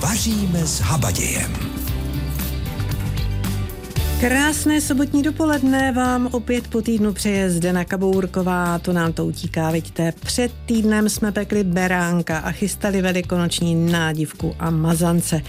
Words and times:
Vaříme 0.00 0.66
s 0.66 0.80
habadějem. 0.80 1.56
Krásné 4.20 4.80
sobotní 4.80 5.22
dopoledne 5.22 5.92
vám 5.92 6.28
opět 6.32 6.68
po 6.68 6.82
týdnu 6.82 7.12
přeje 7.12 7.50
Zdena 7.50 7.84
Kabourková, 7.84 8.78
to 8.78 8.92
nám 8.92 9.12
to 9.12 9.26
utíká, 9.26 9.70
vidíte. 9.70 10.12
Před 10.12 10.52
týdnem 10.66 11.08
jsme 11.08 11.32
pekli 11.32 11.64
beránka 11.64 12.38
a 12.38 12.52
chystali 12.52 13.02
velikonoční 13.02 13.74
nádivku 13.92 14.54
a 14.58 14.70
mazance. 14.70 15.40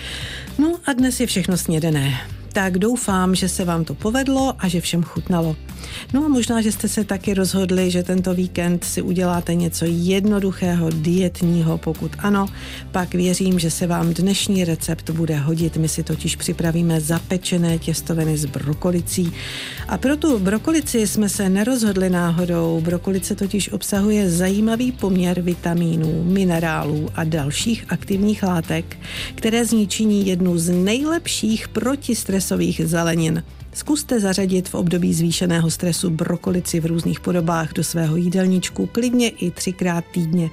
No 0.57 0.75
a 0.85 0.93
dnes 0.93 1.19
je 1.19 1.27
všechno 1.27 1.57
snědené. 1.57 2.13
Tak 2.53 2.77
doufám, 2.77 3.35
že 3.35 3.49
se 3.49 3.65
vám 3.65 3.85
to 3.85 3.93
povedlo 3.93 4.55
a 4.59 4.67
že 4.67 4.81
všem 4.81 5.03
chutnalo. 5.03 5.55
No 6.13 6.25
a 6.25 6.27
možná, 6.27 6.61
že 6.61 6.71
jste 6.71 6.87
se 6.87 7.03
taky 7.03 7.33
rozhodli, 7.33 7.91
že 7.91 8.03
tento 8.03 8.33
víkend 8.33 8.83
si 8.83 9.01
uděláte 9.01 9.55
něco 9.55 9.85
jednoduchého, 9.87 10.89
dietního. 10.89 11.77
Pokud 11.77 12.11
ano, 12.19 12.45
pak 12.91 13.13
věřím, 13.13 13.59
že 13.59 13.71
se 13.71 13.87
vám 13.87 14.13
dnešní 14.13 14.65
recept 14.65 15.09
bude 15.09 15.37
hodit. 15.37 15.77
My 15.77 15.87
si 15.87 16.03
totiž 16.03 16.35
připravíme 16.35 17.01
zapečené 17.01 17.77
těstoviny 17.77 18.37
s 18.37 18.45
brokolicí. 18.45 19.31
A 19.87 19.97
pro 19.97 20.17
tu 20.17 20.39
brokolici 20.39 21.07
jsme 21.07 21.29
se 21.29 21.49
nerozhodli 21.49 22.09
náhodou. 22.09 22.81
Brokolice 22.81 23.35
totiž 23.35 23.71
obsahuje 23.71 24.29
zajímavý 24.29 24.91
poměr 24.91 25.41
vitamínů, 25.41 26.23
minerálů 26.23 27.09
a 27.15 27.23
dalších 27.23 27.85
aktivních 27.89 28.43
látek, 28.43 28.97
které 29.35 29.65
z 29.65 29.71
ní 29.71 29.87
činí 29.87 30.27
jednu 30.27 30.57
z 30.57 30.69
nejlepších 30.69 31.67
protistresových 31.67 32.81
zelenin. 32.85 33.43
Zkuste 33.73 34.19
zařadit 34.19 34.69
v 34.69 34.75
období 34.75 35.13
zvýšeného 35.13 35.69
stresu 35.69 36.09
brokolici 36.09 36.79
v 36.79 36.85
různých 36.85 37.19
podobách 37.19 37.73
do 37.73 37.83
svého 37.83 38.15
jídelníčku, 38.15 38.85
klidně 38.85 39.29
i 39.29 39.51
třikrát 39.51 40.05
týdně. 40.11 40.49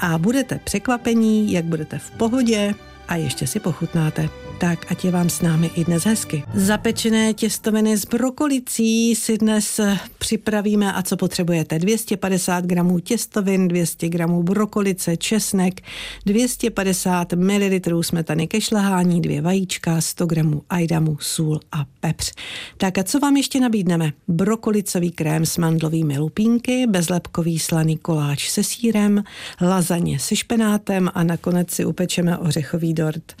A 0.00 0.18
budete 0.18 0.60
překvapení, 0.64 1.52
jak 1.52 1.64
budete 1.64 1.98
v 1.98 2.10
pohodě 2.10 2.74
a 3.08 3.16
ještě 3.16 3.46
si 3.46 3.60
pochutnáte 3.60 4.28
tak 4.58 4.92
ať 4.92 5.04
je 5.04 5.10
vám 5.10 5.30
s 5.30 5.40
námi 5.40 5.70
i 5.74 5.84
dnes 5.84 6.04
hezky. 6.04 6.44
Zapečené 6.54 7.34
těstoviny 7.34 7.96
s 7.96 8.04
brokolicí 8.04 9.14
si 9.14 9.38
dnes 9.38 9.80
připravíme 10.18 10.92
a 10.92 11.02
co 11.02 11.16
potřebujete. 11.16 11.78
250 11.78 12.64
gramů 12.64 12.98
těstovin, 12.98 13.68
200 13.68 14.08
gramů 14.08 14.42
brokolice, 14.42 15.16
česnek, 15.16 15.80
250 16.26 17.32
ml 17.32 18.02
smetany 18.02 18.46
ke 18.46 18.60
šlehání, 18.60 19.20
dvě 19.20 19.42
vajíčka, 19.42 20.00
100 20.00 20.26
gramů 20.26 20.62
ajdamu, 20.70 21.16
sůl 21.20 21.60
a 21.72 21.84
pepř. 22.00 22.32
Tak 22.76 22.98
a 22.98 23.02
co 23.02 23.18
vám 23.18 23.36
ještě 23.36 23.60
nabídneme? 23.60 24.12
Brokolicový 24.28 25.10
krém 25.10 25.46
s 25.46 25.58
mandlovými 25.58 26.18
lupínky, 26.18 26.86
bezlepkový 26.86 27.58
slaný 27.58 27.98
koláč 27.98 28.48
se 28.48 28.64
sírem, 28.64 29.24
lazaně 29.60 30.18
se 30.18 30.36
špenátem 30.36 31.10
a 31.14 31.24
nakonec 31.24 31.70
si 31.70 31.84
upečeme 31.84 32.38
ořechový 32.38 32.94
dort. 32.94 33.32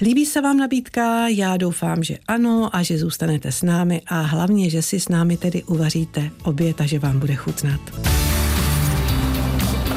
Líbí 0.00 0.26
se 0.26 0.40
vám 0.40 0.61
nabídka? 0.62 1.28
Já 1.28 1.56
doufám, 1.56 2.02
že 2.02 2.18
ano 2.28 2.76
a 2.76 2.82
že 2.82 2.98
zůstanete 2.98 3.52
s 3.52 3.62
námi 3.62 4.02
a 4.06 4.20
hlavně, 4.20 4.70
že 4.70 4.82
si 4.82 5.00
s 5.00 5.08
námi 5.08 5.36
tedy 5.36 5.62
uvaříte 5.62 6.30
oběd 6.42 6.80
a 6.80 6.86
že 6.86 6.98
vám 6.98 7.18
bude 7.18 7.34
chutnat. 7.34 7.80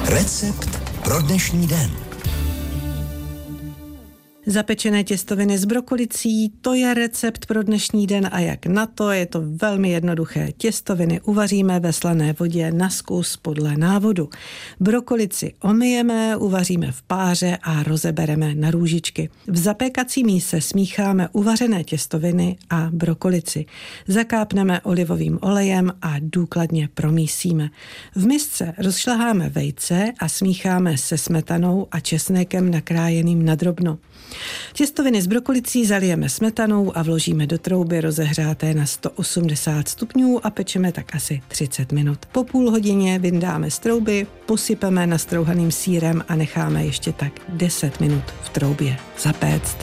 Recept 0.06 0.80
pro 1.04 1.22
dnešní 1.22 1.68
den. 1.68 2.15
Zapečené 4.48 5.04
těstoviny 5.04 5.58
s 5.58 5.66
brokolicí, 5.66 6.50
to 6.62 6.74
je 6.74 6.94
recept 6.94 7.46
pro 7.46 7.64
dnešní 7.64 8.08
den 8.08 8.30
a 8.32 8.40
jak 8.40 8.66
na 8.66 8.86
to, 8.86 9.12
je 9.12 9.26
to 9.26 9.44
velmi 9.46 9.90
jednoduché. 9.90 10.52
Těstoviny 10.58 11.22
uvaříme 11.22 11.80
ve 11.80 11.94
slané 11.94 12.34
vodě 12.40 12.72
na 12.72 12.90
zkus 12.90 13.38
podle 13.38 13.78
návodu. 13.78 14.30
Brokolici 14.80 15.54
omyjeme, 15.62 16.38
uvaříme 16.38 16.92
v 16.92 17.02
páře 17.02 17.58
a 17.64 17.84
rozebereme 17.84 18.56
na 18.56 18.72
růžičky. 18.72 19.30
V 19.48 19.58
zapékací 19.58 20.24
míse 20.24 20.62
smícháme 20.62 21.30
uvařené 21.32 21.84
těstoviny 21.84 22.58
a 22.70 22.90
brokolici. 22.92 23.66
Zakápneme 24.08 24.82
olivovým 24.82 25.40
olejem 25.42 25.94
a 26.02 26.14
důkladně 26.20 26.90
promísíme. 26.94 27.70
V 28.16 28.28
misce 28.28 28.74
rozšleháme 28.78 29.50
vejce 29.50 30.14
a 30.20 30.30
smícháme 30.30 30.98
se 30.98 31.18
smetanou 31.18 31.88
a 31.92 32.00
česnekem 32.00 32.72
nakrájeným 32.72 33.46
na 33.46 33.56
drobno. 33.56 33.98
Těstoviny 34.74 35.22
s 35.22 35.28
brokolicí 35.28 35.86
zalijeme 35.86 36.30
smetanou 36.30 36.98
a 36.98 37.04
vložíme 37.04 37.48
do 37.48 37.58
trouby 37.58 38.02
rozehřáté 38.02 38.74
na 38.74 38.86
180 38.86 39.88
stupňů 39.88 40.46
a 40.46 40.50
pečeme 40.50 40.92
tak 40.92 41.16
asi 41.16 41.42
30 41.48 41.92
minut. 41.92 42.26
Po 42.32 42.44
půl 42.44 42.72
hodině 42.72 43.20
vyndáme 43.20 43.72
z 43.72 43.80
trouby, 43.80 44.28
posypeme 44.46 45.08
nastrouhaným 45.08 45.72
sírem 45.72 46.24
a 46.28 46.36
necháme 46.36 46.86
ještě 46.86 47.12
tak 47.12 47.34
10 47.50 48.00
minut 48.00 48.24
v 48.44 48.50
troubě 48.50 48.98
zapéct. 49.20 49.78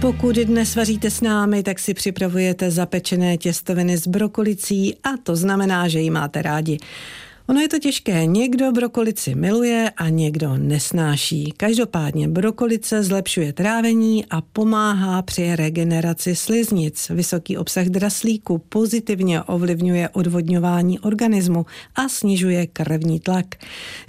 Pokud 0.00 0.36
dnes 0.36 0.76
vaříte 0.76 1.10
s 1.10 1.20
námi, 1.20 1.62
tak 1.62 1.78
si 1.78 1.94
připravujete 1.94 2.70
zapečené 2.70 3.36
těstoviny 3.36 3.96
s 3.96 4.06
brokolicí 4.06 4.96
a 5.04 5.08
to 5.22 5.36
znamená, 5.36 5.88
že 5.88 6.00
ji 6.00 6.10
máte 6.10 6.42
rádi. 6.42 6.78
Ono 7.50 7.60
je 7.60 7.68
to 7.68 7.78
těžké. 7.78 8.26
Někdo 8.26 8.72
brokolici 8.72 9.34
miluje 9.34 9.90
a 9.96 10.08
někdo 10.08 10.56
nesnáší. 10.56 11.52
Každopádně 11.56 12.28
brokolice 12.28 13.02
zlepšuje 13.02 13.52
trávení 13.52 14.26
a 14.26 14.40
pomáhá 14.40 15.22
při 15.22 15.56
regeneraci 15.56 16.36
sliznic. 16.36 17.08
Vysoký 17.08 17.58
obsah 17.58 17.86
draslíku 17.86 18.58
pozitivně 18.58 19.42
ovlivňuje 19.42 20.08
odvodňování 20.08 20.98
organismu 20.98 21.66
a 21.94 22.08
snižuje 22.08 22.66
krevní 22.66 23.20
tlak. 23.20 23.46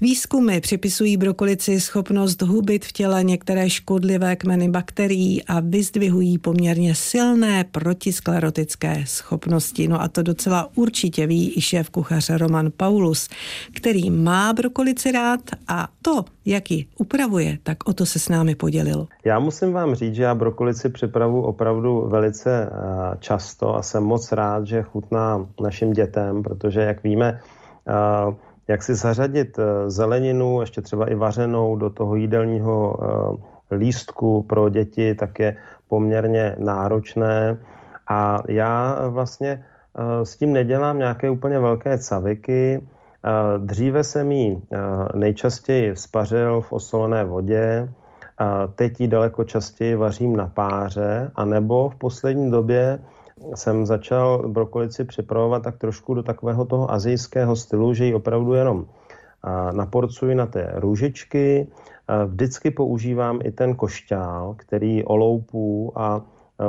Výzkumy 0.01 0.61
připisují 0.61 1.17
brokolici 1.17 1.79
schopnost 1.79 2.41
hubit 2.41 2.85
v 2.85 2.91
těle 2.91 3.23
některé 3.23 3.69
škodlivé 3.69 4.35
kmeny 4.35 4.69
bakterií 4.69 5.43
a 5.43 5.59
vyzdvihují 5.59 6.37
poměrně 6.37 6.95
silné 6.95 7.63
protisklerotické 7.71 9.03
schopnosti. 9.07 9.87
No 9.87 10.01
a 10.01 10.07
to 10.07 10.23
docela 10.23 10.69
určitě 10.75 11.27
ví 11.27 11.53
i 11.57 11.61
šéf 11.61 11.89
kuchař 11.89 12.29
Roman 12.29 12.71
Paulus 12.77 13.30
který 13.75 14.09
má 14.09 14.53
brokolici 14.53 15.11
rád 15.11 15.39
a 15.67 15.87
to, 16.01 16.25
jak 16.45 16.71
ji 16.71 16.85
upravuje, 16.99 17.57
tak 17.63 17.77
o 17.89 17.93
to 17.93 18.05
se 18.05 18.19
s 18.19 18.29
námi 18.29 18.55
podělil. 18.55 19.07
Já 19.25 19.39
musím 19.39 19.73
vám 19.73 19.95
říct, 19.95 20.15
že 20.15 20.23
já 20.23 20.35
brokolici 20.35 20.89
připravu 20.89 21.41
opravdu 21.41 22.07
velice 22.07 22.69
eh, 22.71 23.17
často 23.19 23.75
a 23.75 23.81
jsem 23.81 24.03
moc 24.03 24.31
rád, 24.31 24.67
že 24.67 24.81
chutná 24.81 25.47
našim 25.61 25.93
dětem, 25.93 26.43
protože 26.43 26.81
jak 26.81 27.03
víme, 27.03 27.39
eh, 27.87 28.35
jak 28.67 28.83
si 28.83 28.95
zařadit 28.95 29.59
eh, 29.59 29.89
zeleninu, 29.89 30.61
ještě 30.61 30.81
třeba 30.81 31.11
i 31.11 31.15
vařenou 31.15 31.75
do 31.75 31.89
toho 31.89 32.15
jídelního 32.15 32.97
lístku 33.71 34.43
pro 34.43 34.69
děti, 34.69 35.15
tak 35.15 35.39
je 35.39 35.55
poměrně 35.87 36.55
náročné. 36.59 37.57
A 38.07 38.43
já 38.47 39.07
vlastně 39.07 39.65
s 40.23 40.37
tím 40.37 40.53
nedělám 40.53 40.97
nějaké 40.97 41.29
úplně 41.29 41.59
velké 41.59 41.97
caviky. 41.97 42.81
Dříve 43.57 44.03
jsem 44.03 44.31
ji 44.31 44.61
nejčastěji 45.15 45.95
spařil 45.95 46.61
v 46.61 46.73
osolené 46.73 47.25
vodě, 47.25 47.89
teď 48.75 49.01
ji 49.01 49.07
daleko 49.07 49.43
častěji 49.43 49.95
vařím 49.95 50.35
na 50.35 50.47
páře, 50.47 51.31
anebo 51.35 51.89
v 51.89 51.95
poslední 51.95 52.51
době 52.51 52.99
jsem 53.55 53.85
začal 53.85 54.49
brokolici 54.49 55.03
připravovat 55.05 55.63
tak 55.63 55.77
trošku 55.77 56.13
do 56.13 56.23
takového 56.23 56.65
toho 56.65 56.91
azijského 56.91 57.55
stylu, 57.55 57.93
že 57.93 58.05
ji 58.05 58.13
opravdu 58.13 58.53
jenom 58.53 58.85
naporcuji 59.71 60.35
na 60.35 60.45
té 60.45 60.71
růžičky. 60.75 61.67
Vždycky 62.25 62.71
používám 62.71 63.39
i 63.43 63.51
ten 63.51 63.75
košťál, 63.75 64.55
který 64.57 65.03
oloupu 65.03 65.93
a 65.95 66.21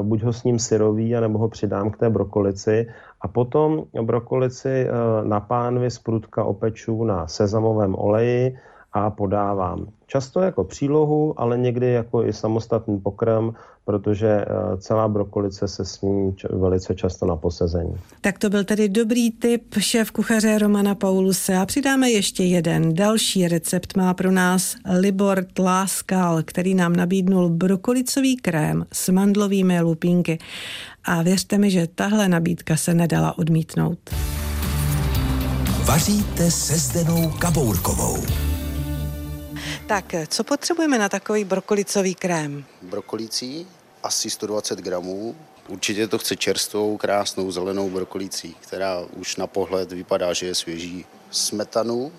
buď 0.02 0.22
ho 0.22 0.32
s 0.32 0.44
ním 0.44 0.58
syrový, 0.58 1.16
anebo 1.16 1.38
ho 1.38 1.48
přidám 1.48 1.90
k 1.90 1.96
té 1.96 2.10
brokolici 2.10 2.86
a 3.22 3.28
potom 3.28 3.86
brokolici 4.02 4.68
eh, 4.68 4.90
na 5.22 5.40
pánvi 5.40 5.90
z 5.90 5.98
prudka 5.98 6.44
opeču 6.44 7.04
na 7.04 7.26
sezamovém 7.28 7.94
oleji 7.94 8.58
a 8.92 9.10
podávám. 9.10 9.86
Často 10.06 10.40
jako 10.40 10.64
přílohu, 10.64 11.40
ale 11.40 11.58
někdy 11.58 11.92
jako 11.92 12.24
i 12.24 12.32
samostatný 12.32 13.00
pokrm, 13.00 13.50
protože 13.84 14.28
eh, 14.28 14.46
celá 14.76 15.08
brokolice 15.08 15.68
se 15.68 15.84
sní 15.84 16.36
velice 16.50 16.94
často 16.94 17.26
na 17.26 17.36
posezení. 17.36 17.94
Tak 18.20 18.38
to 18.38 18.50
byl 18.50 18.64
tedy 18.64 18.88
dobrý 18.88 19.30
tip 19.30 19.74
šéf 19.78 20.10
kuchaře 20.10 20.58
Romana 20.58 20.94
Pauluse. 20.94 21.56
A 21.56 21.66
přidáme 21.66 22.10
ještě 22.10 22.44
jeden. 22.44 22.94
Další 22.94 23.48
recept 23.48 23.96
má 23.96 24.14
pro 24.14 24.30
nás 24.30 24.76
Libor 24.98 25.44
Tláskal, 25.52 26.42
který 26.42 26.74
nám 26.74 26.96
nabídnul 26.96 27.48
brokolicový 27.48 28.36
krém 28.36 28.86
s 28.92 29.08
mandlovými 29.08 29.80
lupínky. 29.80 30.38
A 31.04 31.22
věřte 31.22 31.58
mi, 31.58 31.70
že 31.70 31.86
tahle 31.94 32.28
nabídka 32.28 32.76
se 32.76 32.94
nedala 32.94 33.38
odmítnout. 33.38 33.98
Vaříte 35.84 36.50
se 36.50 36.74
Zdenou 36.74 37.30
Kabourkovou. 37.38 38.16
Tak, 39.92 40.14
co 40.28 40.44
potřebujeme 40.44 40.98
na 40.98 41.08
takový 41.08 41.44
brokolicový 41.44 42.14
krém? 42.14 42.64
Brokolicí 42.82 43.66
asi 44.02 44.30
120 44.30 44.78
gramů. 44.78 45.36
Určitě 45.68 46.06
to 46.06 46.18
chce 46.18 46.36
čerstvou, 46.36 46.96
krásnou 46.96 47.50
zelenou 47.50 47.90
brokolicí, 47.90 48.56
která 48.60 49.00
už 49.00 49.36
na 49.36 49.46
pohled 49.46 49.92
vypadá, 49.92 50.32
že 50.32 50.46
je 50.46 50.54
svěží. 50.54 51.06
Smetanu 51.30 52.12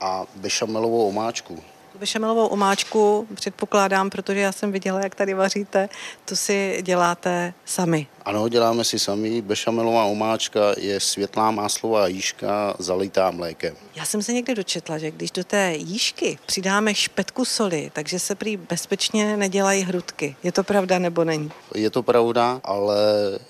a 0.00 0.26
bešamelovou 0.36 1.08
omáčku. 1.08 1.62
Bešamelovou 1.98 2.46
omáčku 2.46 3.26
předpokládám, 3.34 4.10
protože 4.10 4.40
já 4.40 4.52
jsem 4.52 4.72
viděla, 4.72 5.00
jak 5.00 5.14
tady 5.14 5.34
vaříte, 5.34 5.88
to 6.24 6.36
si 6.36 6.78
děláte 6.82 7.54
sami. 7.64 8.06
Ano, 8.24 8.48
děláme 8.48 8.84
si 8.84 8.98
sami. 8.98 9.42
Bešamelová 9.42 10.04
omáčka 10.04 10.60
je 10.76 11.00
světlá 11.00 11.50
máslová 11.50 12.06
jížka 12.06 12.74
zalitá 12.78 13.30
mlékem. 13.30 13.76
Já 13.94 14.04
jsem 14.04 14.22
se 14.22 14.32
někde 14.32 14.54
dočetla, 14.54 14.98
že 14.98 15.10
když 15.10 15.30
do 15.30 15.44
té 15.44 15.74
jížky 15.76 16.38
přidáme 16.46 16.94
špetku 16.94 17.44
soli, 17.44 17.90
takže 17.94 18.18
se 18.18 18.34
prý 18.34 18.56
bezpečně 18.56 19.36
nedělají 19.36 19.82
hrudky. 19.82 20.36
Je 20.42 20.52
to 20.52 20.64
pravda 20.64 20.98
nebo 20.98 21.24
není? 21.24 21.50
Je 21.74 21.90
to 21.90 22.02
pravda, 22.02 22.60
ale 22.64 22.96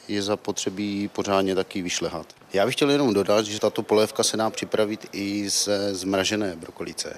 je 0.08 0.22
zapotřebí 0.22 1.08
pořádně 1.08 1.54
taky 1.54 1.82
vyšlehat. 1.82 2.26
Já 2.52 2.66
bych 2.66 2.74
chtěl 2.74 2.90
jenom 2.90 3.14
dodat, 3.14 3.46
že 3.46 3.60
tato 3.60 3.82
polévka 3.82 4.22
se 4.22 4.36
dá 4.36 4.50
připravit 4.50 5.08
i 5.12 5.48
ze 5.48 5.94
zmražené 5.94 6.56
brokolice. 6.56 7.16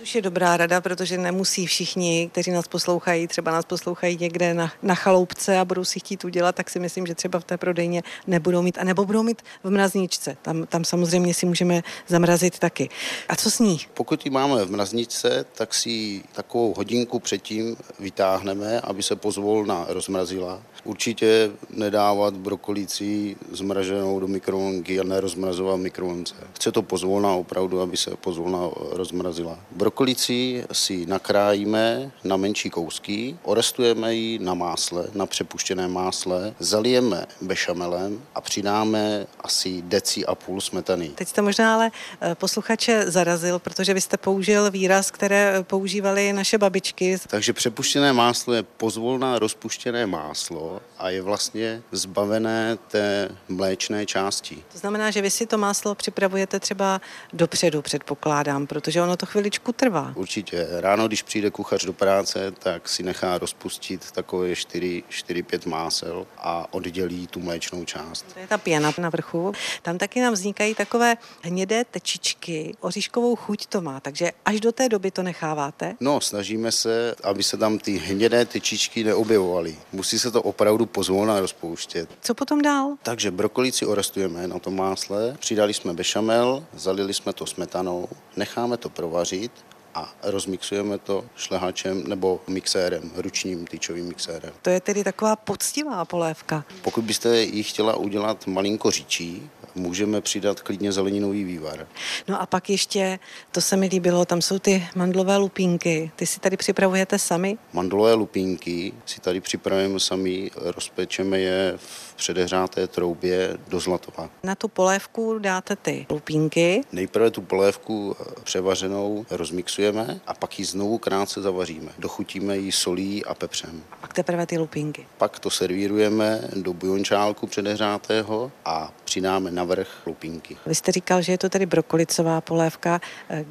Což 0.00 0.14
je 0.14 0.22
dobrá 0.22 0.56
rada, 0.56 0.80
protože 0.80 1.18
nemusí 1.18 1.66
všichni, 1.66 2.28
kteří 2.32 2.50
nás 2.50 2.68
poslouchají, 2.68 3.26
třeba 3.26 3.52
nás 3.52 3.64
poslouchají 3.64 4.18
někde 4.20 4.54
na, 4.54 4.72
na 4.82 4.94
chaloupce 4.94 5.58
a 5.58 5.64
budou 5.64 5.84
si 5.84 6.00
chtít 6.00 6.24
udělat, 6.24 6.54
tak 6.54 6.70
si 6.70 6.78
myslím, 6.78 7.06
že 7.06 7.14
třeba 7.14 7.40
v 7.40 7.44
té 7.44 7.58
prodejně 7.58 8.02
nebudou 8.26 8.62
mít, 8.62 8.78
a 8.78 8.84
nebo 8.84 9.04
budou 9.04 9.22
mít 9.22 9.42
v 9.64 9.70
mrazničce. 9.70 10.36
Tam, 10.42 10.66
tam 10.66 10.84
samozřejmě 10.84 11.34
si 11.34 11.46
můžeme 11.46 11.82
zamrazit 12.08 12.58
taky. 12.58 12.88
A 13.28 13.36
co 13.36 13.50
s 13.50 13.58
ní? 13.58 13.80
Pokud 13.94 14.24
ji 14.24 14.30
máme 14.30 14.64
v 14.64 14.70
mrazničce, 14.70 15.44
tak 15.54 15.74
si 15.74 16.22
takovou 16.32 16.74
hodinku 16.76 17.18
předtím 17.18 17.76
vytáhneme, 17.98 18.80
aby 18.80 19.02
se 19.02 19.16
pozvolna 19.16 19.86
rozmrazila. 19.88 20.62
Určitě 20.84 21.50
nedávat 21.70 22.34
brokolící 22.34 23.36
zmraženou 23.52 24.20
do 24.20 24.28
mikrovlnky 24.28 25.00
a 25.00 25.04
nerozmrazovat 25.04 25.80
mikrovlnce. 25.80 26.34
Chce 26.54 26.72
to 26.72 26.82
pozvolna 26.82 27.32
opravdu, 27.32 27.80
aby 27.80 27.96
se 27.96 28.10
pozvolna 28.16 28.58
rozmrazila. 28.92 29.58
Brokolici 29.90 30.64
si 30.72 31.06
nakrájíme 31.06 32.10
na 32.24 32.36
menší 32.36 32.70
kousky, 32.70 33.36
orestujeme 33.42 34.14
ji 34.14 34.38
na 34.38 34.54
másle, 34.54 35.06
na 35.14 35.26
přepuštěné 35.26 35.88
másle, 35.88 36.54
zalijeme 36.58 37.26
bešamelem 37.40 38.22
a 38.34 38.40
přidáme 38.40 39.26
asi 39.40 39.82
deci 39.82 40.26
a 40.26 40.34
půl 40.34 40.60
smetany. 40.60 41.08
Teď 41.08 41.28
jste 41.28 41.42
možná 41.42 41.74
ale 41.74 41.90
eh, 42.20 42.34
posluchače 42.34 43.10
zarazil, 43.10 43.58
protože 43.58 43.94
vy 43.94 44.00
jste 44.00 44.16
použil 44.16 44.70
výraz, 44.70 45.10
které 45.10 45.62
používali 45.62 46.32
naše 46.32 46.58
babičky. 46.58 47.18
Takže 47.26 47.52
přepuštěné 47.52 48.12
máslo 48.12 48.54
je 48.54 48.62
pozvolná 48.62 49.38
rozpuštěné 49.38 50.06
máslo 50.06 50.80
a 50.98 51.10
je 51.10 51.22
vlastně 51.22 51.82
zbavené 51.92 52.78
té 52.88 53.28
mléčné 53.48 54.06
části. 54.06 54.64
To 54.72 54.78
znamená, 54.78 55.10
že 55.10 55.22
vy 55.22 55.30
si 55.30 55.46
to 55.46 55.58
máslo 55.58 55.94
připravujete 55.94 56.60
třeba 56.60 57.00
dopředu, 57.32 57.82
předpokládám, 57.82 58.66
protože 58.66 59.02
ono 59.02 59.16
to 59.16 59.26
chviličku 59.26 59.72
trvá. 59.80 60.12
Určitě. 60.14 60.66
Ráno, 60.70 61.06
když 61.08 61.22
přijde 61.22 61.50
kuchař 61.50 61.84
do 61.84 61.92
práce, 61.92 62.50
tak 62.50 62.88
si 62.88 63.02
nechá 63.02 63.38
rozpustit 63.38 64.10
takové 64.10 64.52
4-5 64.52 65.68
másel 65.68 66.26
a 66.38 66.74
oddělí 66.74 67.26
tu 67.26 67.40
mléčnou 67.40 67.84
část. 67.84 68.24
To 68.34 68.38
je 68.38 68.46
ta 68.46 68.58
pěna 68.58 68.92
na 68.98 69.10
vrchu. 69.10 69.52
Tam 69.82 69.98
taky 69.98 70.20
nám 70.20 70.32
vznikají 70.32 70.74
takové 70.74 71.16
hnědé 71.42 71.84
tečičky. 71.84 72.74
Oříškovou 72.80 73.36
chuť 73.36 73.66
to 73.66 73.80
má, 73.80 74.00
takže 74.00 74.30
až 74.44 74.60
do 74.60 74.72
té 74.72 74.88
doby 74.88 75.10
to 75.10 75.22
necháváte? 75.22 75.96
No, 76.00 76.20
snažíme 76.20 76.72
se, 76.72 77.14
aby 77.22 77.42
se 77.42 77.56
tam 77.56 77.78
ty 77.78 77.98
hnědé 77.98 78.44
tečičky 78.44 79.04
neobjevovaly. 79.04 79.76
Musí 79.92 80.18
se 80.18 80.30
to 80.30 80.42
opravdu 80.42 80.86
pozvolna 80.86 81.40
rozpouštět. 81.40 82.08
Co 82.20 82.34
potom 82.34 82.62
dál? 82.62 82.96
Takže 83.02 83.30
brokolici 83.30 83.86
orestujeme 83.86 84.48
na 84.48 84.58
tom 84.58 84.76
másle, 84.76 85.36
přidali 85.38 85.74
jsme 85.74 85.94
bešamel, 85.94 86.64
zalili 86.74 87.14
jsme 87.14 87.32
to 87.32 87.46
smetanou, 87.46 88.08
necháme 88.36 88.76
to 88.76 88.88
provařit 88.88 89.52
a 89.94 90.14
rozmixujeme 90.22 90.98
to 90.98 91.24
šlehačem 91.36 92.04
nebo 92.08 92.40
mixérem, 92.48 93.10
ručním 93.16 93.66
tyčovým 93.66 94.08
mixérem. 94.08 94.52
To 94.62 94.70
je 94.70 94.80
tedy 94.80 95.04
taková 95.04 95.36
poctivá 95.36 96.04
polévka. 96.04 96.64
Pokud 96.82 97.04
byste 97.04 97.42
ji 97.42 97.62
chtěla 97.62 97.96
udělat 97.96 98.46
malinko 98.46 98.90
říčí, 98.90 99.50
můžeme 99.74 100.20
přidat 100.20 100.60
klidně 100.60 100.92
zeleninový 100.92 101.44
vývar. 101.44 101.86
No 102.28 102.42
a 102.42 102.46
pak 102.46 102.70
ještě, 102.70 103.18
to 103.52 103.60
se 103.60 103.76
mi 103.76 103.86
líbilo, 103.86 104.24
tam 104.24 104.42
jsou 104.42 104.58
ty 104.58 104.88
mandlové 104.94 105.36
lupínky. 105.36 106.10
Ty 106.16 106.26
si 106.26 106.40
tady 106.40 106.56
připravujete 106.56 107.18
sami? 107.18 107.58
Mandlové 107.72 108.14
lupínky 108.14 108.92
si 109.06 109.20
tady 109.20 109.40
připravujeme 109.40 110.00
sami, 110.00 110.50
rozpečeme 110.56 111.40
je 111.40 111.74
v 111.76 112.14
předehřáté 112.14 112.86
troubě 112.86 113.58
do 113.68 113.80
zlatova. 113.80 114.30
Na 114.42 114.54
tu 114.54 114.68
polévku 114.68 115.38
dáte 115.38 115.76
ty 115.76 116.06
lupínky. 116.10 116.82
Nejprve 116.92 117.30
tu 117.30 117.42
polévku 117.42 118.16
převařenou 118.44 119.26
rozmixujeme 119.30 120.20
a 120.26 120.34
pak 120.34 120.58
ji 120.58 120.64
znovu 120.64 120.98
krátce 120.98 121.42
zavaříme. 121.42 121.92
Dochutíme 121.98 122.56
ji 122.56 122.72
solí 122.72 123.24
a 123.24 123.34
pepřem. 123.34 123.82
A 123.92 123.96
pak 123.96 124.12
teprve 124.12 124.46
ty 124.46 124.58
lupínky. 124.58 125.06
Pak 125.18 125.38
to 125.38 125.50
servírujeme 125.50 126.40
do 126.56 126.72
bujončálku 126.72 127.46
předehřátého 127.46 128.52
a 128.64 128.92
přidáme 129.04 129.50
navrch 129.60 130.06
lupínky. 130.06 130.56
Vy 130.66 130.74
jste 130.74 130.92
říkal, 130.92 131.22
že 131.22 131.32
je 131.32 131.38
to 131.38 131.48
tedy 131.48 131.66
brokolicová 131.66 132.40
polévka. 132.40 133.00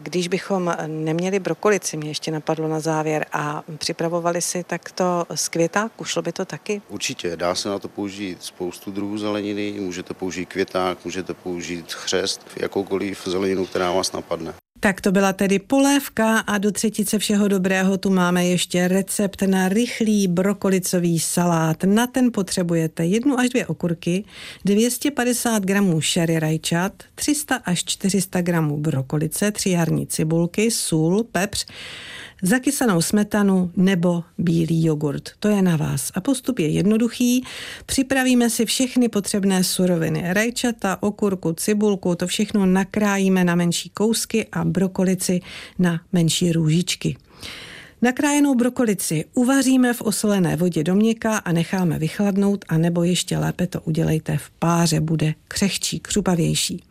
Když 0.04 0.28
bychom 0.28 0.76
neměli 0.88 1.40
brokolici, 1.40 1.98
mě 1.98 2.10
ještě 2.10 2.32
napadlo 2.32 2.68
na 2.68 2.80
závěr, 2.80 3.26
a 3.34 3.64
připravovali 3.78 4.42
si 4.42 4.64
takto 4.64 5.26
z 5.36 5.48
květáku, 5.50 6.06
šlo 6.06 6.22
by 6.22 6.32
to 6.32 6.46
taky? 6.46 6.82
Určitě, 6.90 7.38
dá 7.38 7.56
se 7.56 7.70
na 7.70 7.80
to 7.80 7.88
použít 7.88 8.44
spoustu 8.44 8.92
druhů 8.92 9.18
zeleniny, 9.18 9.72
můžete 9.80 10.14
použít 10.14 10.46
květák, 10.46 11.06
můžete 11.06 11.34
použít 11.34 11.94
chřest, 11.94 12.42
jakoukoliv 12.56 13.28
zeleninu, 13.28 13.66
která 13.66 13.92
vás 13.92 14.12
napadne. 14.12 14.54
Tak 14.81 15.02
to 15.02 15.12
byla 15.12 15.34
tedy 15.34 15.60
polévka 15.60 16.40
a 16.40 16.58
do 16.58 16.72
třetice 16.72 17.20
všeho 17.20 17.48
dobrého 17.48 17.98
tu 17.98 18.10
máme 18.10 18.46
ještě 18.46 18.88
recept 18.88 19.42
na 19.42 19.70
rychlý 19.70 20.28
brokolicový 20.28 21.20
salát. 21.20 21.84
Na 21.84 22.08
ten 22.08 22.31
potřebujete 22.31 23.06
jednu 23.06 23.40
až 23.40 23.50
dvě 23.50 23.68
okurky, 23.68 24.24
250 24.66 25.64
gramů 25.64 26.02
šary 26.02 26.40
rajčat, 26.40 26.94
300 27.16 27.56
až 27.56 27.84
400 27.84 28.42
gramů 28.42 28.78
brokolice, 28.78 29.52
tři 29.52 29.70
jarní 29.70 30.08
cibulky, 30.08 30.72
sůl, 30.72 31.24
pepř, 31.32 31.66
zakysanou 32.41 33.01
smetanu 33.01 33.71
nebo 33.75 34.24
bílý 34.38 34.86
jogurt. 34.86 35.30
To 35.39 35.47
je 35.47 35.62
na 35.62 35.77
vás. 35.77 36.12
A 36.15 36.21
postup 36.21 36.59
je 36.59 36.68
jednoduchý. 36.68 37.44
Připravíme 37.86 38.50
si 38.50 38.65
všechny 38.65 39.09
potřebné 39.09 39.63
suroviny. 39.63 40.24
Rajčata, 40.33 40.97
okurku, 41.03 41.53
cibulku, 41.53 42.15
to 42.15 42.27
všechno 42.27 42.65
nakrájíme 42.65 43.44
na 43.44 43.56
menší 43.56 43.89
kousky 43.89 44.47
a 44.51 44.65
brokolici 44.65 45.41
na 45.80 46.01
menší 46.13 46.51
růžičky. 46.51 47.18
Nakrájenou 48.01 48.56
brokolici 48.56 49.25
uvaříme 49.33 49.94
v 49.94 50.01
osolené 50.01 50.56
vodě 50.56 50.83
do 50.83 50.95
měka 50.95 51.38
a 51.38 51.51
necháme 51.51 52.00
vychladnout, 52.00 52.65
a 52.69 52.77
nebo 52.77 53.03
ještě 53.03 53.38
lépe 53.38 53.67
to 53.67 53.81
udělejte 53.81 54.38
v 54.38 54.50
páře, 54.50 55.00
bude 55.00 55.34
křehčí, 55.48 56.00
křupavější. 56.00 56.84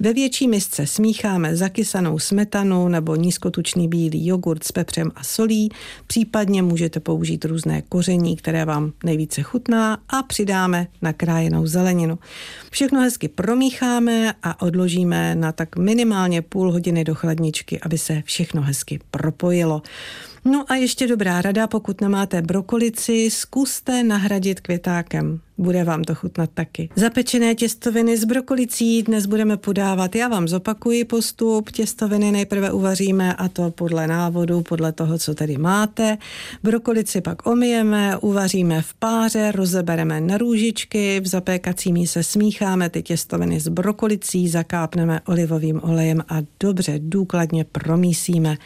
Ve 0.00 0.12
větší 0.12 0.48
misce 0.48 0.86
smícháme 0.86 1.56
zakysanou 1.56 2.18
smetanu 2.18 2.88
nebo 2.88 3.16
nízkotučný 3.16 3.88
bílý 3.88 4.26
jogurt 4.26 4.64
s 4.64 4.72
pepřem 4.72 5.10
a 5.14 5.24
solí, 5.24 5.70
případně 6.06 6.62
můžete 6.62 7.00
použít 7.00 7.44
různé 7.44 7.82
koření, 7.82 8.36
které 8.36 8.64
vám 8.64 8.92
nejvíce 9.04 9.42
chutná 9.42 9.98
a 10.08 10.22
přidáme 10.22 10.86
nakrájenou 11.02 11.66
zeleninu. 11.66 12.18
Všechno 12.70 13.00
hezky 13.00 13.28
promícháme 13.28 14.34
a 14.42 14.62
odložíme 14.62 15.34
na 15.34 15.52
tak 15.52 15.76
minimálně 15.76 16.42
půl 16.42 16.72
hodiny 16.72 17.04
do 17.04 17.14
chladničky, 17.14 17.80
aby 17.80 17.98
se 17.98 18.22
všechno 18.24 18.62
hezky 18.62 19.00
propojilo. 19.10 19.82
No 20.44 20.64
a 20.68 20.74
ještě 20.74 21.06
dobrá 21.06 21.42
rada, 21.42 21.66
pokud 21.66 22.00
nemáte 22.00 22.42
brokolici, 22.42 23.30
zkuste 23.30 24.04
nahradit 24.04 24.60
květákem. 24.60 25.40
Bude 25.62 25.84
vám 25.84 26.04
to 26.04 26.14
chutnat 26.14 26.50
taky. 26.54 26.88
Zapečené 26.96 27.54
těstoviny 27.54 28.16
s 28.16 28.24
brokolicí 28.24 29.02
dnes 29.02 29.26
budeme 29.26 29.56
podávat. 29.56 30.14
Já 30.14 30.28
vám 30.28 30.48
zopakuji 30.48 31.04
postup. 31.04 31.70
Těstoviny 31.70 32.32
nejprve 32.32 32.72
uvaříme 32.72 33.34
a 33.34 33.48
to 33.48 33.70
podle 33.70 34.06
návodu, 34.06 34.62
podle 34.62 34.92
toho, 34.92 35.18
co 35.18 35.34
tady 35.34 35.58
máte. 35.58 36.18
Brokolici 36.62 37.20
pak 37.20 37.46
omijeme, 37.46 38.16
uvaříme 38.16 38.82
v 38.82 38.94
páře, 38.94 39.52
rozebereme 39.52 40.20
na 40.20 40.38
růžičky, 40.38 41.20
v 41.20 41.26
zapékací 41.26 41.92
míse 41.92 42.22
smícháme 42.22 42.90
ty 42.90 43.02
těstoviny 43.02 43.60
s 43.60 43.68
brokolicí, 43.68 44.48
zakápneme 44.48 45.20
olivovým 45.26 45.80
olejem 45.84 46.24
a 46.28 46.36
dobře 46.60 46.94
důkladně 46.98 47.64
promísíme. 47.64 48.56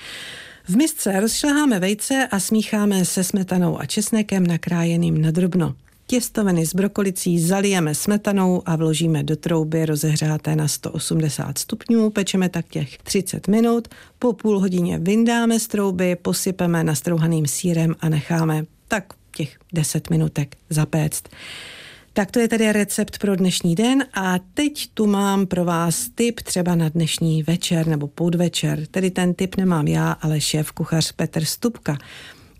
V 0.68 0.76
misce 0.76 1.20
rozšleháme 1.20 1.80
vejce 1.80 2.28
a 2.30 2.40
smícháme 2.40 3.04
se 3.04 3.24
smetanou 3.24 3.80
a 3.80 3.86
česnekem 3.86 4.46
nakrájeným 4.46 5.22
na 5.22 5.30
drobno. 5.30 5.74
Těstoviny 6.08 6.66
s 6.66 6.74
brokolicí 6.74 7.40
zalijeme 7.40 7.94
smetanou 7.94 8.62
a 8.66 8.76
vložíme 8.76 9.22
do 9.22 9.36
trouby 9.36 9.86
rozehřáté 9.86 10.56
na 10.56 10.68
180 10.68 11.58
stupňů. 11.58 12.10
Pečeme 12.10 12.48
tak 12.48 12.68
těch 12.68 12.98
30 12.98 13.48
minut. 13.48 13.88
Po 14.18 14.32
půl 14.32 14.58
hodině 14.60 14.98
vyndáme 14.98 15.60
z 15.60 15.66
trouby, 15.66 16.16
posypeme 16.16 16.84
nastrouhaným 16.84 17.46
sírem 17.46 17.94
a 18.00 18.08
necháme 18.08 18.64
tak 18.88 19.04
těch 19.36 19.58
10 19.72 20.10
minutek 20.10 20.56
zapéct. 20.70 21.28
Tak 22.12 22.30
to 22.30 22.40
je 22.40 22.48
tedy 22.48 22.72
recept 22.72 23.18
pro 23.18 23.36
dnešní 23.36 23.74
den 23.74 24.04
a 24.14 24.38
teď 24.54 24.90
tu 24.94 25.06
mám 25.06 25.46
pro 25.46 25.64
vás 25.64 26.08
tip 26.14 26.40
třeba 26.40 26.74
na 26.74 26.88
dnešní 26.88 27.42
večer 27.42 27.86
nebo 27.86 28.06
podvečer. 28.06 28.86
Tedy 28.86 29.10
ten 29.10 29.34
tip 29.34 29.56
nemám 29.56 29.88
já, 29.88 30.12
ale 30.12 30.40
šéf 30.40 30.72
kuchař 30.72 31.12
Petr 31.12 31.44
Stupka, 31.44 31.98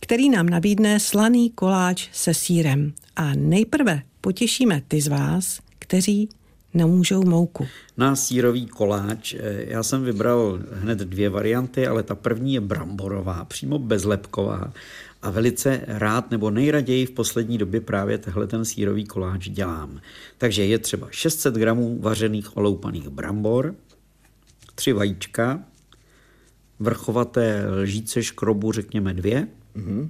který 0.01 0.31
nám 0.31 0.49
nabídne 0.49 1.01
slaný 1.01 1.51
koláč 1.51 2.09
se 2.13 2.35
sírem. 2.35 2.93
A 3.17 3.35
nejprve 3.35 4.03
potěšíme 4.21 4.83
ty 4.89 5.01
z 5.01 5.09
vás, 5.09 5.61
kteří 5.79 6.29
nemůžou 6.75 7.25
mouku. 7.25 7.67
Na 7.97 8.17
sírový 8.17 8.67
koláč 8.67 9.35
eh, 9.35 9.65
já 9.69 9.83
jsem 9.83 10.05
vybral 10.05 10.61
hned 10.73 10.99
dvě 10.99 11.31
varianty, 11.31 11.87
ale 11.87 12.03
ta 12.03 12.15
první 12.15 12.55
je 12.55 12.61
bramborová, 12.61 13.45
přímo 13.45 13.79
bezlepková 13.79 14.73
a 15.23 15.31
velice 15.31 15.81
rád 15.87 16.31
nebo 16.31 16.51
nejraději 16.51 17.07
v 17.07 17.11
poslední 17.11 17.59
době 17.59 17.81
právě 17.81 18.19
tehle 18.19 18.47
ten 18.47 18.65
sírový 18.65 19.05
koláč 19.05 19.49
dělám. 19.49 20.01
Takže 20.39 20.65
je 20.65 20.79
třeba 20.79 21.09
600 21.11 21.55
gramů 21.55 21.99
vařených 22.01 22.57
oloupaných 22.57 23.09
brambor, 23.09 23.75
tři 24.75 24.93
vajíčka, 24.93 25.61
vrchovaté 26.79 27.67
lžíce 27.71 28.23
škrobu, 28.23 28.73
řekněme 28.73 29.15
dvě, 29.15 29.49
mm-hmm. 29.77 30.09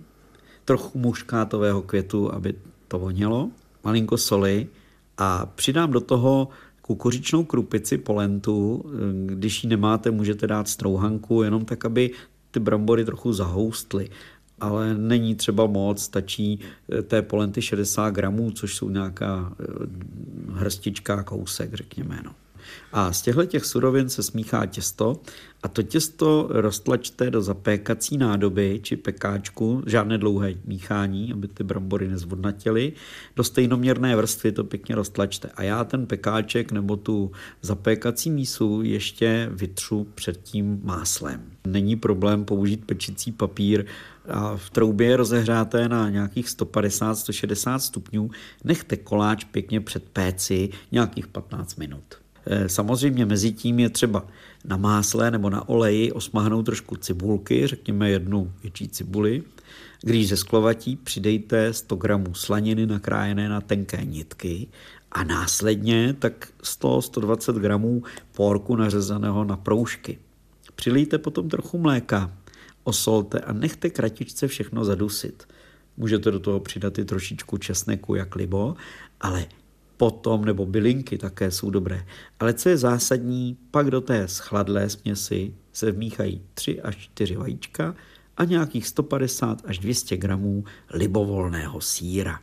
trochu 0.64 0.98
muškátového 0.98 1.82
květu, 1.82 2.34
aby 2.34 2.54
to 2.88 2.98
vonělo, 2.98 3.50
malinko 3.84 4.16
soli 4.18 4.66
a 5.18 5.46
přidám 5.46 5.90
do 5.90 6.00
toho 6.00 6.48
kukuřičnou 6.82 7.44
krupici 7.44 7.98
polentu. 7.98 8.84
Když 9.26 9.64
ji 9.64 9.70
nemáte, 9.70 10.10
můžete 10.10 10.46
dát 10.46 10.68
strouhanku, 10.68 11.42
jenom 11.42 11.64
tak, 11.64 11.84
aby 11.84 12.10
ty 12.50 12.60
brambory 12.60 13.04
trochu 13.04 13.32
zahoustly 13.32 14.08
ale 14.60 14.94
není 14.94 15.34
třeba 15.34 15.66
moc, 15.66 16.02
stačí 16.02 16.60
eh, 16.98 17.02
té 17.02 17.22
polenty 17.22 17.62
60 17.62 18.10
gramů, 18.10 18.50
což 18.50 18.76
jsou 18.76 18.90
nějaká 18.90 19.52
eh, 19.60 19.64
hrstička, 20.52 21.22
kousek, 21.22 21.74
řekněme. 21.74 22.20
No. 22.24 22.32
A 22.92 23.12
z 23.12 23.22
těchto 23.22 23.44
těch 23.44 23.64
surovin 23.64 24.08
se 24.08 24.22
smíchá 24.22 24.66
těsto 24.66 25.20
a 25.62 25.68
to 25.68 25.82
těsto 25.82 26.48
roztlačte 26.50 27.30
do 27.30 27.42
zapékací 27.42 28.18
nádoby 28.18 28.80
či 28.82 28.96
pekáčku, 28.96 29.82
žádné 29.86 30.18
dlouhé 30.18 30.54
míchání, 30.64 31.32
aby 31.32 31.48
ty 31.48 31.64
brambory 31.64 32.08
nezvodnatěly. 32.08 32.92
Do 33.36 33.44
stejnoměrné 33.44 34.16
vrstvy 34.16 34.52
to 34.52 34.64
pěkně 34.64 34.94
roztlačte. 34.94 35.50
A 35.54 35.62
já 35.62 35.84
ten 35.84 36.06
pekáček 36.06 36.72
nebo 36.72 36.96
tu 36.96 37.32
zapékací 37.62 38.30
mísu 38.30 38.82
ještě 38.82 39.48
vytřu 39.52 40.06
před 40.14 40.42
tím 40.42 40.80
máslem. 40.84 41.42
Není 41.66 41.96
problém 41.96 42.44
použít 42.44 42.84
pečicí 42.84 43.32
papír 43.32 43.84
a 44.28 44.56
v 44.56 44.70
troubě 44.70 45.16
rozehřáté 45.16 45.88
na 45.88 46.10
nějakých 46.10 46.46
150-160 46.46 47.78
stupňů 47.78 48.30
nechte 48.64 48.96
koláč 48.96 49.44
pěkně 49.44 49.80
před 49.80 50.08
péci 50.08 50.70
nějakých 50.92 51.26
15 51.26 51.76
minut. 51.76 52.25
Eh, 52.46 52.68
samozřejmě 52.68 53.26
mezi 53.26 53.52
tím 53.52 53.80
je 53.80 53.90
třeba 53.90 54.26
na 54.64 54.76
másle 54.76 55.30
nebo 55.30 55.50
na 55.50 55.68
oleji 55.68 56.12
osmahnout 56.12 56.62
trošku 56.62 56.96
cibulky, 56.96 57.66
řekněme 57.66 58.10
jednu 58.10 58.52
větší 58.62 58.88
cibuli. 58.88 59.42
Když 60.02 60.28
ze 60.28 60.36
sklovatí 60.36 60.96
přidejte 60.96 61.72
100 61.72 61.96
gramů 61.96 62.34
slaniny 62.34 62.86
nakrájené 62.86 63.48
na 63.48 63.60
tenké 63.60 64.04
nitky 64.04 64.68
a 65.12 65.24
následně 65.24 66.16
tak 66.18 66.48
100-120 66.62 67.58
gramů 67.58 68.02
porku 68.32 68.76
nařezaného 68.76 69.44
na 69.44 69.56
proužky. 69.56 70.18
Přilijte 70.74 71.18
potom 71.18 71.48
trochu 71.48 71.78
mléka, 71.78 72.32
osolte 72.84 73.40
a 73.40 73.52
nechte 73.52 73.90
kratičce 73.90 74.48
všechno 74.48 74.84
zadusit. 74.84 75.48
Můžete 75.96 76.30
do 76.30 76.40
toho 76.40 76.60
přidat 76.60 76.98
i 76.98 77.04
trošičku 77.04 77.58
česneku, 77.58 78.14
jak 78.14 78.36
libo, 78.36 78.76
ale 79.20 79.46
potom, 79.96 80.44
nebo 80.44 80.66
bylinky 80.66 81.18
také 81.18 81.50
jsou 81.50 81.70
dobré. 81.70 82.06
Ale 82.40 82.54
co 82.54 82.68
je 82.68 82.76
zásadní, 82.76 83.56
pak 83.70 83.90
do 83.90 84.00
té 84.00 84.28
schladlé 84.28 84.90
směsi 84.90 85.54
se 85.72 85.92
vmíchají 85.92 86.42
3 86.54 86.82
až 86.82 86.96
4 86.96 87.36
vajíčka 87.36 87.94
a 88.36 88.44
nějakých 88.44 88.86
150 88.86 89.62
až 89.64 89.78
200 89.78 90.16
gramů 90.16 90.64
libovolného 90.90 91.80
síra. 91.80 92.40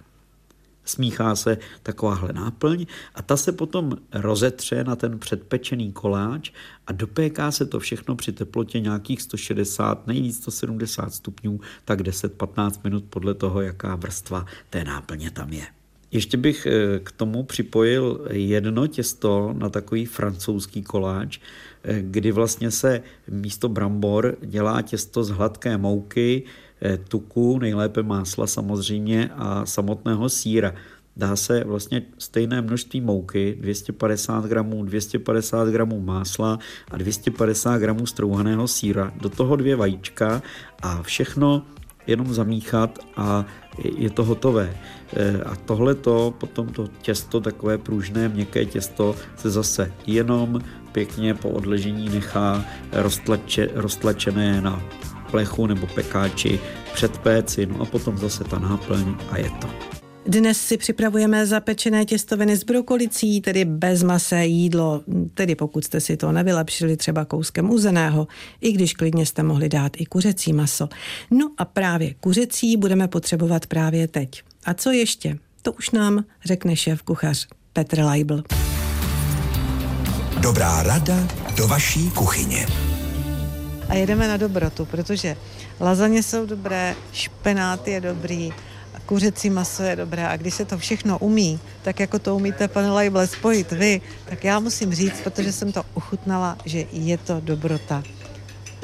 Smíchá 0.85 1.35
se 1.35 1.57
takováhle 1.83 2.33
náplň 2.33 2.85
a 3.15 3.21
ta 3.21 3.37
se 3.37 3.51
potom 3.51 3.97
rozetře 4.13 4.83
na 4.83 4.95
ten 4.95 5.19
předpečený 5.19 5.91
koláč 5.91 6.51
a 6.87 6.91
dopéká 6.91 7.51
se 7.51 7.65
to 7.65 7.79
všechno 7.79 8.15
při 8.15 8.31
teplotě 8.31 8.79
nějakých 8.79 9.21
160, 9.21 10.07
nejvíc 10.07 10.37
170 10.37 11.13
stupňů, 11.13 11.59
tak 11.85 12.01
10-15 12.01 12.79
minut 12.83 13.03
podle 13.09 13.33
toho, 13.33 13.61
jaká 13.61 13.95
vrstva 13.95 14.45
té 14.69 14.83
náplně 14.83 15.31
tam 15.31 15.53
je. 15.53 15.82
Ještě 16.13 16.37
bych 16.37 16.65
eh, 16.65 16.99
k 16.99 17.11
tomu 17.11 17.43
připojil 17.43 18.27
jedno 18.31 18.87
těsto 18.87 19.53
na 19.57 19.69
takový 19.69 20.05
francouzský 20.05 20.83
koláč, 20.83 21.39
eh, 21.83 22.01
kdy 22.01 22.31
vlastně 22.31 22.71
se 22.71 23.01
místo 23.29 23.69
brambor 23.69 24.37
dělá 24.41 24.81
těsto 24.81 25.23
z 25.23 25.29
hladké 25.29 25.77
mouky, 25.77 26.43
eh, 26.81 26.97
tuku, 26.97 27.59
nejlépe 27.59 28.03
másla 28.03 28.47
samozřejmě 28.47 29.29
a 29.35 29.65
samotného 29.65 30.29
síra. 30.29 30.73
Dá 31.17 31.35
se 31.35 31.63
vlastně 31.63 32.01
stejné 32.17 32.61
množství 32.61 33.01
mouky, 33.01 33.57
250 33.59 34.45
gramů, 34.45 34.83
250 34.83 35.69
gramů 35.69 35.99
másla 35.99 36.59
a 36.91 36.97
250 36.97 37.77
gramů 37.77 38.05
strouhaného 38.05 38.67
síra, 38.67 39.13
do 39.21 39.29
toho 39.29 39.55
dvě 39.55 39.75
vajíčka 39.75 40.41
a 40.81 41.03
všechno 41.03 41.65
jenom 42.07 42.33
zamíchat 42.33 42.99
a 43.17 43.45
je 43.83 44.09
to 44.09 44.23
hotové. 44.23 44.77
E, 45.13 45.43
a 45.43 45.55
tohle 45.55 45.95
to, 45.95 46.33
potom 46.37 46.67
to 46.67 46.87
těsto, 47.01 47.41
takové 47.41 47.77
pružné, 47.77 48.29
měkké 48.29 48.65
těsto, 48.65 49.15
se 49.35 49.49
zase 49.49 49.91
jenom 50.07 50.61
pěkně 50.91 51.33
po 51.33 51.49
odležení 51.49 52.09
nechá 52.09 52.65
roztlače, 52.91 53.69
roztlačené 53.73 54.61
na 54.61 54.83
plechu 55.31 55.67
nebo 55.67 55.87
pekáči 55.87 56.59
před 56.93 57.17
péci, 57.17 57.65
no 57.65 57.81
a 57.81 57.85
potom 57.85 58.17
zase 58.17 58.43
ta 58.43 58.59
náplň 58.59 59.15
a 59.31 59.37
je 59.37 59.49
to. 59.49 59.92
Dnes 60.25 60.57
si 60.61 60.77
připravujeme 60.77 61.45
zapečené 61.45 62.05
těstoviny 62.05 62.57
s 62.57 62.63
brokolicí, 62.63 63.41
tedy 63.41 63.65
bez 63.65 64.03
mase 64.03 64.45
jídlo, 64.45 65.01
tedy 65.33 65.55
pokud 65.55 65.83
jste 65.83 65.99
si 66.01 66.17
to 66.17 66.31
nevylepšili 66.31 66.97
třeba 66.97 67.25
kouskem 67.25 67.69
uzeného, 67.69 68.27
i 68.61 68.71
když 68.71 68.93
klidně 68.93 69.25
jste 69.25 69.43
mohli 69.43 69.69
dát 69.69 69.91
i 69.97 70.05
kuřecí 70.05 70.53
maso. 70.53 70.89
No 71.31 71.51
a 71.57 71.65
právě 71.65 72.13
kuřecí 72.13 72.77
budeme 72.77 73.07
potřebovat 73.07 73.65
právě 73.65 74.07
teď. 74.07 74.43
A 74.65 74.73
co 74.73 74.91
ještě? 74.91 75.37
To 75.61 75.73
už 75.73 75.91
nám 75.91 76.23
řekne 76.45 76.75
šéf 76.75 77.01
kuchař 77.01 77.47
Petr 77.73 77.99
Leibl. 77.99 78.43
Dobrá 80.39 80.83
rada 80.83 81.27
do 81.57 81.67
vaší 81.67 82.11
kuchyně. 82.11 82.67
A 83.89 83.93
jedeme 83.93 84.27
na 84.27 84.37
dobrotu, 84.37 84.85
protože 84.85 85.37
lazaně 85.79 86.23
jsou 86.23 86.45
dobré, 86.45 86.95
špenát 87.13 87.87
je 87.87 88.01
dobrý, 88.01 88.53
kuřecí 89.13 89.49
maso 89.49 89.83
je 89.83 89.95
dobré 89.95 90.27
a 90.27 90.37
když 90.37 90.53
se 90.53 90.65
to 90.65 90.77
všechno 90.77 91.17
umí, 91.17 91.59
tak 91.81 91.99
jako 91.99 92.19
to 92.19 92.35
umíte, 92.35 92.67
pane 92.67 92.91
Lajble, 92.91 93.27
spojit 93.27 93.71
vy, 93.71 94.01
tak 94.25 94.43
já 94.43 94.59
musím 94.59 94.93
říct, 94.93 95.21
protože 95.21 95.51
jsem 95.51 95.71
to 95.71 95.83
uchutnala, 95.93 96.57
že 96.65 96.85
je 96.91 97.17
to 97.17 97.37
dobrota. 97.39 98.03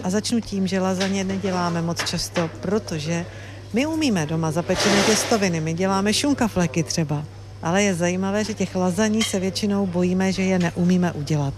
A 0.03 0.09
začnu 0.09 0.41
tím, 0.41 0.67
že 0.67 0.79
lazaně 0.79 1.23
neděláme 1.23 1.81
moc 1.81 2.09
často, 2.09 2.49
protože 2.61 3.25
my 3.73 3.85
umíme 3.85 4.25
doma 4.25 4.51
zapečené 4.51 5.03
těstoviny, 5.03 5.61
my 5.61 5.73
děláme 5.73 6.13
šunkafleky 6.13 6.83
třeba, 6.83 7.25
ale 7.61 7.83
je 7.83 7.95
zajímavé, 7.95 8.43
že 8.43 8.53
těch 8.53 8.75
lazaní 8.75 9.23
se 9.23 9.39
většinou 9.39 9.85
bojíme, 9.85 10.31
že 10.31 10.43
je 10.43 10.59
neumíme 10.59 11.11
udělat. 11.11 11.53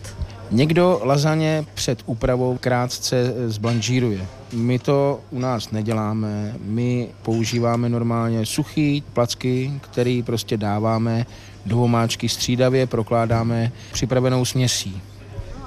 Někdo 0.51 1.01
lazaně 1.03 1.65
před 1.74 2.03
úpravou 2.05 2.58
krátce 2.58 3.34
zblanžíruje. 3.48 4.27
My 4.53 4.79
to 4.79 5.20
u 5.31 5.39
nás 5.39 5.72
neděláme, 5.72 6.55
my 6.63 7.08
používáme 7.22 7.89
normálně 7.89 8.46
suchý 8.46 9.03
placky, 9.13 9.74
který 9.81 10.24
prostě 10.24 10.58
dáváme 10.58 11.25
do 11.65 11.84
omáčky 11.84 12.29
střídavě, 12.29 12.88
prokládáme 12.88 13.72
připravenou 13.91 14.46
směsí. 14.46 15.01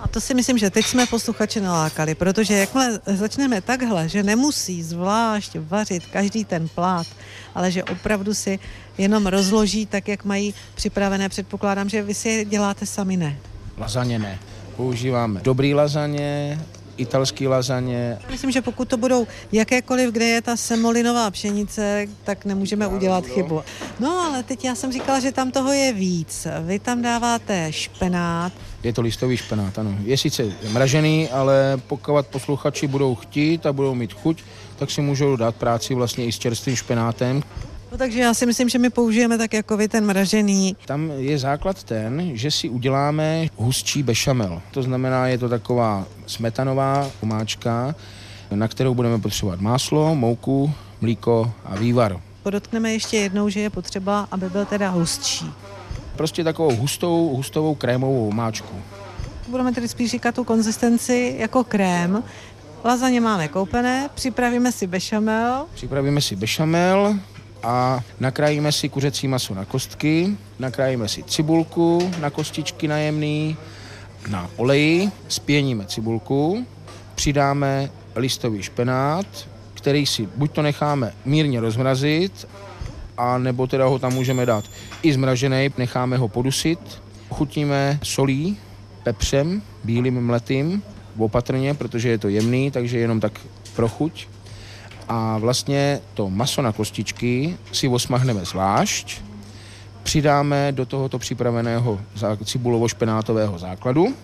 A 0.02 0.08
to 0.08 0.20
si 0.20 0.34
myslím, 0.34 0.58
že 0.58 0.70
teď 0.70 0.86
jsme 0.86 1.06
posluchače 1.06 1.60
nalákali, 1.60 2.14
protože 2.14 2.54
jakmile 2.54 3.00
začneme 3.06 3.60
takhle, 3.60 4.08
že 4.08 4.22
nemusí 4.22 4.82
zvlášť 4.82 5.56
vařit 5.60 6.06
každý 6.06 6.44
ten 6.44 6.68
plát, 6.68 7.06
ale 7.54 7.70
že 7.70 7.84
opravdu 7.84 8.34
si 8.34 8.58
jenom 8.98 9.26
rozloží 9.26 9.86
tak, 9.86 10.08
jak 10.08 10.24
mají 10.24 10.54
připravené, 10.74 11.28
předpokládám, 11.28 11.88
že 11.88 12.02
vy 12.02 12.14
si 12.14 12.28
je 12.28 12.44
děláte 12.44 12.86
sami 12.86 13.16
ne. 13.16 13.38
Lazaně 13.78 14.18
ne. 14.18 14.38
Používáme 14.76 15.40
dobrý 15.44 15.74
lazaně, 15.74 16.60
italský 16.96 17.48
lazaně. 17.48 18.18
Myslím, 18.30 18.50
že 18.50 18.62
pokud 18.62 18.88
to 18.88 18.96
budou 18.96 19.26
jakékoliv, 19.52 20.10
kde 20.10 20.24
je 20.24 20.42
ta 20.42 20.56
semolinová 20.56 21.30
pšenice, 21.30 22.06
tak 22.24 22.44
nemůžeme 22.44 22.86
udělat 22.86 23.26
chybu. 23.26 23.62
No 24.00 24.20
ale 24.20 24.42
teď 24.42 24.64
já 24.64 24.74
jsem 24.74 24.92
říkala, 24.92 25.20
že 25.20 25.32
tam 25.32 25.50
toho 25.50 25.72
je 25.72 25.92
víc. 25.92 26.46
Vy 26.66 26.78
tam 26.78 27.02
dáváte 27.02 27.72
špenát. 27.72 28.52
Je 28.82 28.92
to 28.92 29.02
listový 29.02 29.36
špenát, 29.36 29.78
ano. 29.78 29.94
Je 30.04 30.18
sice 30.18 30.52
mražený, 30.70 31.28
ale 31.28 31.80
pokud 31.86 32.26
posluchači 32.26 32.86
budou 32.86 33.14
chtít 33.14 33.66
a 33.66 33.72
budou 33.72 33.94
mít 33.94 34.12
chuť, 34.12 34.42
tak 34.76 34.90
si 34.90 35.00
můžou 35.00 35.36
dát 35.36 35.54
práci 35.54 35.94
vlastně 35.94 36.24
i 36.24 36.32
s 36.32 36.38
čerstvým 36.38 36.76
špenátem. 36.76 37.42
No, 37.94 37.98
takže 37.98 38.20
já 38.20 38.34
si 38.34 38.46
myslím, 38.46 38.68
že 38.68 38.78
my 38.78 38.90
použijeme 38.90 39.38
tak 39.38 39.52
jako 39.52 39.76
vy 39.76 39.88
ten 39.88 40.06
mražený. 40.06 40.76
Tam 40.86 41.10
je 41.16 41.38
základ 41.38 41.84
ten, 41.84 42.30
že 42.34 42.50
si 42.50 42.68
uděláme 42.68 43.46
hustší 43.56 44.02
bešamel. 44.02 44.62
To 44.70 44.82
znamená, 44.82 45.28
je 45.28 45.38
to 45.38 45.48
taková 45.48 46.06
smetanová 46.26 47.10
omáčka, 47.20 47.94
na 48.50 48.68
kterou 48.68 48.94
budeme 48.94 49.18
potřebovat 49.18 49.60
máslo, 49.60 50.14
mouku, 50.14 50.72
mlíko 51.00 51.52
a 51.64 51.76
vývar. 51.76 52.20
Podotkneme 52.42 52.92
ještě 52.92 53.16
jednou, 53.16 53.48
že 53.48 53.60
je 53.60 53.70
potřeba, 53.70 54.28
aby 54.30 54.50
byl 54.50 54.64
teda 54.64 54.90
hustší. 54.90 55.50
Prostě 56.16 56.44
takovou 56.44 56.76
hustou, 56.76 57.34
hustovou 57.36 57.74
krémovou 57.74 58.28
omáčku. 58.28 58.74
Budeme 59.48 59.72
tedy 59.72 59.88
spíš 59.88 60.10
říkat 60.10 60.34
tu 60.34 60.44
konzistenci 60.44 61.36
jako 61.38 61.64
krém. 61.64 62.22
Lazaně 62.84 63.20
máme 63.20 63.48
koupené, 63.48 64.10
připravíme 64.14 64.72
si 64.72 64.86
bešamel. 64.86 65.66
Připravíme 65.74 66.20
si 66.20 66.36
bešamel 66.36 67.18
a 67.64 68.00
nakrájíme 68.20 68.72
si 68.72 68.88
kuřecí 68.88 69.28
maso 69.28 69.54
na 69.54 69.64
kostky, 69.64 70.36
nakrájíme 70.58 71.08
si 71.08 71.22
cibulku 71.22 72.10
na 72.20 72.30
kostičky 72.30 72.88
najemný, 72.88 73.56
na 74.28 74.50
oleji, 74.56 75.10
spěníme 75.28 75.86
cibulku, 75.86 76.66
přidáme 77.14 77.90
listový 78.16 78.62
špenát, 78.62 79.26
který 79.74 80.06
si 80.06 80.28
buď 80.36 80.52
to 80.52 80.62
necháme 80.62 81.12
mírně 81.24 81.60
rozmrazit, 81.60 82.48
a 83.16 83.38
nebo 83.38 83.66
teda 83.66 83.86
ho 83.86 83.98
tam 83.98 84.12
můžeme 84.12 84.46
dát 84.46 84.64
i 85.02 85.12
zmražený, 85.12 85.70
necháme 85.78 86.16
ho 86.16 86.28
podusit, 86.28 87.02
chutíme 87.30 87.98
solí, 88.02 88.56
pepřem, 89.02 89.62
bílým 89.84 90.26
mletým, 90.26 90.82
opatrně, 91.18 91.74
protože 91.74 92.08
je 92.08 92.18
to 92.18 92.28
jemný, 92.28 92.70
takže 92.70 92.98
jenom 92.98 93.20
tak 93.20 93.40
pro 93.76 93.88
chuť. 93.88 94.26
A 95.08 95.38
vlastně 95.38 96.00
to 96.14 96.30
maso 96.30 96.62
na 96.62 96.72
kostičky 96.72 97.56
si 97.72 97.88
osmahneme 97.88 98.44
zvlášť, 98.44 99.20
přidáme 100.02 100.72
do 100.72 100.86
tohoto 100.86 101.18
připraveného 101.18 102.00
cibulovo-špenátového 102.44 103.58
základu 103.58 104.14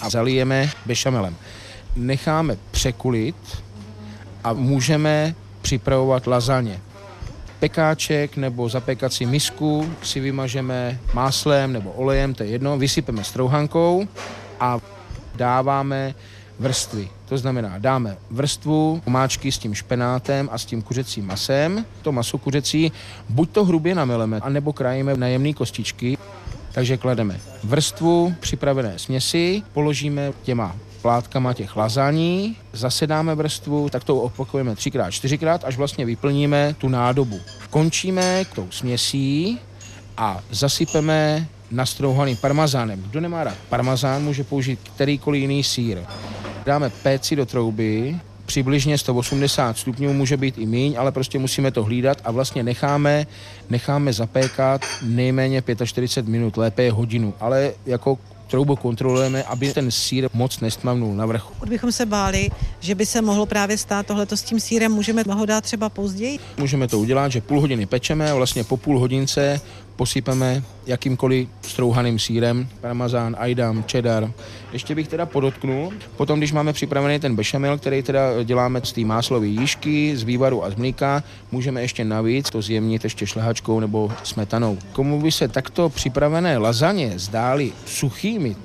a 0.00 0.10
zalijeme 0.10 0.70
bešamelem. 0.86 1.36
Necháme 1.96 2.56
překulit 2.70 3.36
a 4.44 4.52
můžeme 4.52 5.34
připravovat 5.62 6.26
lazaně. 6.26 6.80
Pekáček 7.60 8.36
nebo 8.36 8.68
zapekací 8.68 9.26
misku 9.26 9.90
si 10.02 10.20
vymažeme 10.20 11.00
máslem 11.14 11.72
nebo 11.72 11.92
olejem, 11.92 12.34
to 12.34 12.42
je 12.42 12.48
jedno, 12.48 12.78
vysypeme 12.78 13.24
strouhankou 13.24 14.08
a 14.60 14.78
dáváme 15.34 16.14
vrstvy. 16.58 17.08
To 17.28 17.38
znamená, 17.38 17.78
dáme 17.78 18.16
vrstvu 18.30 19.02
omáčky 19.04 19.52
s 19.52 19.58
tím 19.58 19.74
špenátem 19.74 20.48
a 20.52 20.58
s 20.58 20.64
tím 20.64 20.82
kuřecím 20.82 21.26
masem. 21.26 21.84
To 22.02 22.12
maso 22.12 22.38
kuřecí 22.38 22.92
buď 23.28 23.50
to 23.50 23.64
hrubě 23.64 23.94
nameleme, 23.94 24.40
anebo 24.42 24.72
krajíme 24.72 25.16
na 25.16 25.26
jemné 25.26 25.52
kostičky. 25.52 26.18
Takže 26.72 26.96
klademe 26.96 27.40
vrstvu 27.64 28.34
připravené 28.40 28.98
směsi, 28.98 29.62
položíme 29.72 30.32
těma 30.42 30.76
plátkama 31.02 31.52
těch 31.52 31.76
lazaní, 31.76 32.56
zasedáme 32.72 33.34
vrstvu, 33.34 33.88
tak 33.88 34.04
to 34.04 34.16
opakujeme 34.16 34.76
třikrát, 34.76 35.10
čtyřikrát, 35.10 35.64
až 35.64 35.76
vlastně 35.76 36.04
vyplníme 36.04 36.74
tu 36.78 36.88
nádobu. 36.88 37.40
Končíme 37.70 38.44
tou 38.54 38.66
směsí 38.70 39.58
a 40.16 40.40
zasypeme 40.50 41.48
nastrouhaným 41.70 42.36
parmazánem. 42.36 43.02
Kdo 43.02 43.20
nemá 43.20 43.44
rád 43.44 43.56
parmazán, 43.68 44.22
může 44.22 44.44
použít 44.44 44.78
kterýkoliv 44.94 45.40
jiný 45.40 45.64
sír. 45.64 45.98
Dáme 46.66 46.90
péci 46.90 47.36
do 47.36 47.46
trouby, 47.46 48.20
přibližně 48.46 48.98
180 48.98 49.78
stupňů, 49.78 50.12
může 50.12 50.36
být 50.36 50.58
i 50.58 50.66
míň, 50.66 50.96
ale 50.98 51.12
prostě 51.12 51.38
musíme 51.38 51.70
to 51.70 51.84
hlídat 51.84 52.18
a 52.24 52.30
vlastně 52.30 52.62
necháme, 52.62 53.26
necháme 53.70 54.12
zapékat 54.12 54.84
nejméně 55.02 55.62
45 55.84 56.30
minut, 56.32 56.56
lépe 56.56 56.82
je 56.82 56.92
hodinu, 56.92 57.34
ale 57.40 57.72
jako 57.86 58.18
troubu 58.46 58.76
kontrolujeme, 58.76 59.42
aby 59.42 59.72
ten 59.72 59.90
sír 59.90 60.28
moc 60.34 60.60
nestmavnul 60.60 61.14
na 61.14 61.26
vrchu. 61.26 61.54
Kdybychom 61.60 61.92
se 61.92 62.06
báli, 62.06 62.50
že 62.80 62.94
by 62.94 63.06
se 63.06 63.22
mohlo 63.22 63.46
právě 63.46 63.78
stát 63.78 64.06
tohleto 64.06 64.36
s 64.36 64.42
tím 64.42 64.60
sírem, 64.60 64.92
můžeme 64.92 65.22
ho 65.22 65.46
dát 65.46 65.64
třeba 65.64 65.88
později? 65.88 66.38
Můžeme 66.58 66.88
to 66.88 66.98
udělat, 66.98 67.32
že 67.32 67.40
půl 67.40 67.60
hodiny 67.60 67.86
pečeme 67.86 68.34
vlastně 68.34 68.64
po 68.64 68.76
půl 68.76 68.98
hodince 68.98 69.60
posypeme 69.96 70.62
jakýmkoliv 70.86 71.48
strouhaným 71.62 72.18
sírem, 72.18 72.68
parmazán, 72.80 73.36
ajdam, 73.38 73.84
cheddar. 73.92 74.32
Ještě 74.72 74.94
bych 74.94 75.08
teda 75.08 75.26
podotknul, 75.26 75.92
potom 76.16 76.38
když 76.38 76.52
máme 76.52 76.72
připravený 76.72 77.18
ten 77.18 77.36
bešamel, 77.36 77.78
který 77.78 78.02
teda 78.02 78.42
děláme 78.42 78.80
z 78.84 78.92
té 78.92 79.00
máslové 79.00 79.46
jížky, 79.46 80.16
z 80.16 80.22
vývaru 80.22 80.64
a 80.64 80.70
z 80.70 80.74
mlíka, 80.74 81.22
můžeme 81.52 81.82
ještě 81.82 82.04
navíc 82.04 82.50
to 82.50 82.62
zjemnit 82.62 83.04
ještě 83.04 83.26
šlehačkou 83.26 83.80
nebo 83.80 84.12
smetanou. 84.22 84.78
Komu 84.92 85.22
by 85.22 85.32
se 85.32 85.48
takto 85.48 85.88
připravené 85.88 86.58
lazaně 86.58 87.12
zdály 87.16 87.72
suchými, 87.86 88.56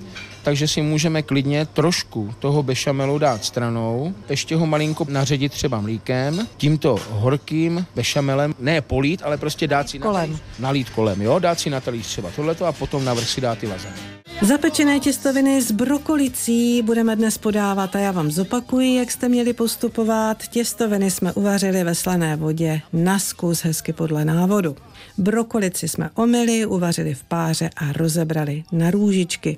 takže 0.43 0.67
si 0.67 0.81
můžeme 0.81 1.21
klidně 1.21 1.65
trošku 1.65 2.33
toho 2.39 2.63
bešamelu 2.63 3.17
dát 3.17 3.45
stranou, 3.45 4.13
ještě 4.29 4.55
ho 4.55 4.65
malinko 4.65 5.05
naředit 5.09 5.51
třeba 5.51 5.81
mlíkem, 5.81 6.47
tímto 6.57 6.99
horkým 7.09 7.85
bešamelem, 7.95 8.55
ne 8.59 8.81
polít, 8.81 9.21
ale 9.23 9.37
prostě 9.37 9.67
dát 9.67 9.89
si 9.89 9.99
kolem. 9.99 10.31
Na, 10.31 10.39
nalít 10.59 10.89
kolem, 10.89 11.21
jo, 11.21 11.39
dát 11.39 11.59
si 11.59 11.69
na 11.69 11.81
talíř 11.81 12.05
třeba 12.05 12.29
tohleto 12.35 12.65
a 12.65 12.71
potom 12.71 13.05
navrch 13.05 13.29
si 13.29 13.41
dát 13.41 13.57
ty 13.57 13.67
lazaně. 13.67 14.19
Zapečené 14.41 14.99
těstoviny 14.99 15.61
s 15.61 15.71
brokolicí 15.71 16.81
budeme 16.81 17.15
dnes 17.15 17.37
podávat 17.37 17.95
a 17.95 17.99
já 17.99 18.11
vám 18.11 18.31
zopakuji, 18.31 18.95
jak 18.95 19.11
jste 19.11 19.29
měli 19.29 19.53
postupovat. 19.53 20.47
Těstoviny 20.47 21.11
jsme 21.11 21.33
uvařili 21.33 21.83
ve 21.83 21.95
slané 21.95 22.35
vodě 22.35 22.81
na 22.93 23.19
zkus 23.19 23.61
hezky 23.63 23.93
podle 23.93 24.25
návodu. 24.25 24.75
Brokolici 25.17 25.87
jsme 25.87 26.09
omily, 26.15 26.65
uvařili 26.65 27.13
v 27.13 27.23
páře 27.23 27.69
a 27.75 27.93
rozebrali 27.93 28.63
na 28.71 28.91
růžičky. 28.91 29.57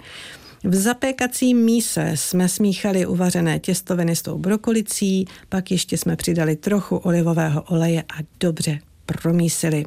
V 0.64 0.76
zapékací 0.76 1.54
míse 1.54 2.12
jsme 2.16 2.50
smíchali 2.50 3.06
uvařené 3.06 3.60
těstoviny 3.60 4.16
s 4.16 4.22
tou 4.22 4.38
brokolicí, 4.38 5.26
pak 5.50 5.72
ještě 5.72 5.98
jsme 5.98 6.16
přidali 6.16 6.56
trochu 6.56 6.98
olivového 6.98 7.62
oleje 7.62 8.02
a 8.02 8.24
dobře 8.40 8.80
promísili. 9.06 9.86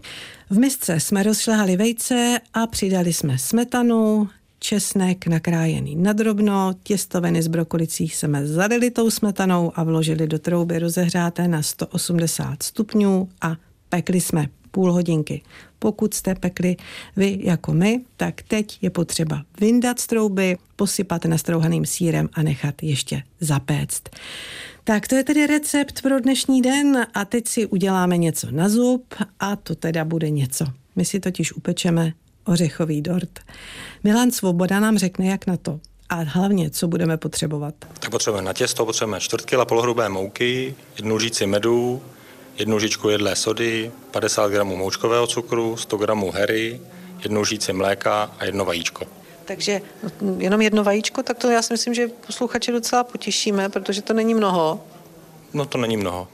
V 0.51 0.59
misce 0.59 1.01
jsme 1.01 1.23
rozšlehali 1.23 1.77
vejce 1.77 2.39
a 2.55 2.67
přidali 2.67 3.13
jsme 3.13 3.39
smetanu, 3.39 4.29
česnek 4.59 5.27
nakrájený 5.27 5.97
na 5.97 6.13
drobno, 6.13 6.75
těstoviny 6.83 7.43
z 7.43 7.49
brokolicí 7.49 8.09
jsme 8.09 8.47
zalili 8.47 8.91
tou 8.91 9.11
smetanou 9.11 9.73
a 9.75 9.85
vložili 9.85 10.27
do 10.27 10.39
trouby 10.39 10.79
rozehřáté 10.79 11.49
na 11.49 11.63
180 11.63 12.63
stupňů 12.63 13.29
a 13.41 13.57
pekli 13.89 14.21
jsme 14.21 14.47
půl 14.71 14.93
hodinky. 14.93 15.43
Pokud 15.85 16.14
jste 16.14 16.35
pekli 16.35 16.77
vy 17.16 17.38
jako 17.42 17.73
my, 17.73 18.01
tak 18.16 18.42
teď 18.42 18.79
je 18.83 18.90
potřeba 18.90 19.42
vyndat 19.61 20.01
z 20.01 20.07
trouby, 20.07 20.59
posypat 20.77 21.25
nastrouhaným 21.25 21.87
sírem 21.87 22.29
a 22.33 22.42
nechat 22.42 22.83
ještě 22.83 23.23
zapéct. 23.40 24.03
Tak 24.85 25.09
to 25.09 25.14
je 25.14 25.25
tedy 25.25 25.47
recept 25.47 26.03
pro 26.03 26.20
dnešní 26.20 26.62
den 26.62 27.07
a 27.14 27.25
teď 27.25 27.49
si 27.49 27.66
uděláme 27.66 28.16
něco 28.16 28.51
na 28.51 28.68
zub 28.68 29.14
a 29.40 29.57
to 29.57 29.75
teda 29.75 30.05
bude 30.05 30.31
něco. 30.31 30.64
My 30.97 31.05
si 31.05 31.20
totiž 31.20 31.53
upečeme 31.53 32.12
ořechový 32.44 33.03
dort. 33.03 33.40
Milan 34.05 34.31
Svoboda 34.31 34.81
nám 34.81 34.99
řekne, 34.99 35.27
jak 35.27 35.47
na 35.47 35.57
to. 35.57 35.81
A 36.09 36.14
hlavně, 36.14 36.70
co 36.70 36.88
budeme 36.88 37.16
potřebovat. 37.16 37.75
Tak 37.99 38.11
potřebujeme 38.11 38.47
na 38.47 38.53
těsto, 38.53 38.87
potřebujeme 38.87 39.20
čtvrt 39.20 39.44
kila 39.44 39.64
polhrubé 39.64 40.09
mouky, 40.09 40.75
jednu 40.97 41.14
lžíci 41.14 41.47
medu, 41.47 42.03
jednu 42.57 42.77
lžičku 42.77 43.09
jedlé 43.09 43.37
sody, 43.37 43.93
50 44.11 44.49
gramů 44.49 44.77
moučkového 44.77 45.27
cukru, 45.27 45.77
100 45.77 45.97
gramů 45.97 46.31
hery, 46.31 46.81
jednu 47.23 47.40
lžíci 47.40 47.73
mléka 47.73 48.31
a 48.38 48.45
jedno 48.45 48.64
vajíčko. 48.64 49.05
Takže 49.45 49.81
jenom 50.38 50.62
jedno 50.62 50.85
vajíčko, 50.85 51.23
tak 51.23 51.38
to 51.38 51.51
já 51.51 51.62
si 51.62 51.73
myslím, 51.73 51.95
že 51.95 52.09
posluchače 52.27 52.73
docela 52.73 53.05
potěšíme, 53.05 53.69
protože 53.69 54.03
to 54.03 54.12
není 54.12 54.35
mnoho. 54.35 54.85
No 55.55 55.67
to 55.67 55.79
není 55.79 55.97
mnoho. 55.97 56.29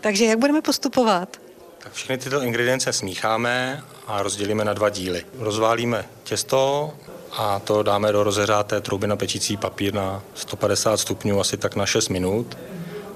Takže 0.00 0.24
jak 0.24 0.38
budeme 0.38 0.62
postupovat? 0.62 1.36
Tak 1.78 1.92
všechny 1.92 2.18
tyto 2.18 2.42
ingredience 2.42 2.92
smícháme 2.92 3.82
a 4.06 4.22
rozdělíme 4.22 4.64
na 4.64 4.72
dva 4.72 4.88
díly. 4.88 5.24
Rozválíme 5.38 6.04
těsto 6.24 6.90
a 7.32 7.58
to 7.58 7.82
dáme 7.82 8.12
do 8.12 8.22
rozeřáté 8.22 8.80
trouby 8.80 9.06
na 9.06 9.16
pečící 9.16 9.56
papír 9.56 9.94
na 9.94 10.22
150 10.34 10.96
stupňů 10.96 11.40
asi 11.40 11.56
tak 11.56 11.76
na 11.76 11.86
6 11.86 12.08
minut. 12.08 12.58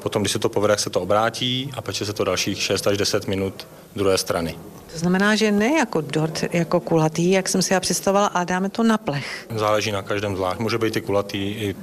Potom, 0.04 0.22
když 0.22 0.32
se 0.32 0.38
to 0.38 0.48
povede, 0.48 0.78
se 0.78 0.90
to 0.90 1.00
obrátí 1.00 1.70
a 1.76 1.82
peče 1.82 2.06
se 2.06 2.12
to 2.12 2.24
dalších 2.24 2.62
6 2.62 2.86
až 2.86 2.96
10 2.96 3.26
minut 3.26 3.66
druhé 3.96 4.18
strany. 4.18 4.58
To 4.92 4.98
znamená, 4.98 5.36
že 5.36 5.52
ne 5.52 5.72
jako 5.78 6.00
dort, 6.00 6.44
jako 6.52 6.80
kulatý, 6.80 7.30
jak 7.30 7.48
jsem 7.48 7.62
si 7.62 7.72
já 7.72 7.80
představovala, 7.80 8.26
a 8.26 8.44
dáme 8.44 8.68
to 8.68 8.82
na 8.82 8.98
plech. 8.98 9.46
Záleží 9.56 9.92
na 9.92 10.02
každém 10.02 10.36
zvlášť. 10.36 10.60
Může 10.60 10.78
být 10.78 10.96
i 10.96 11.00
kulatý, 11.00 11.38
i 11.38 11.76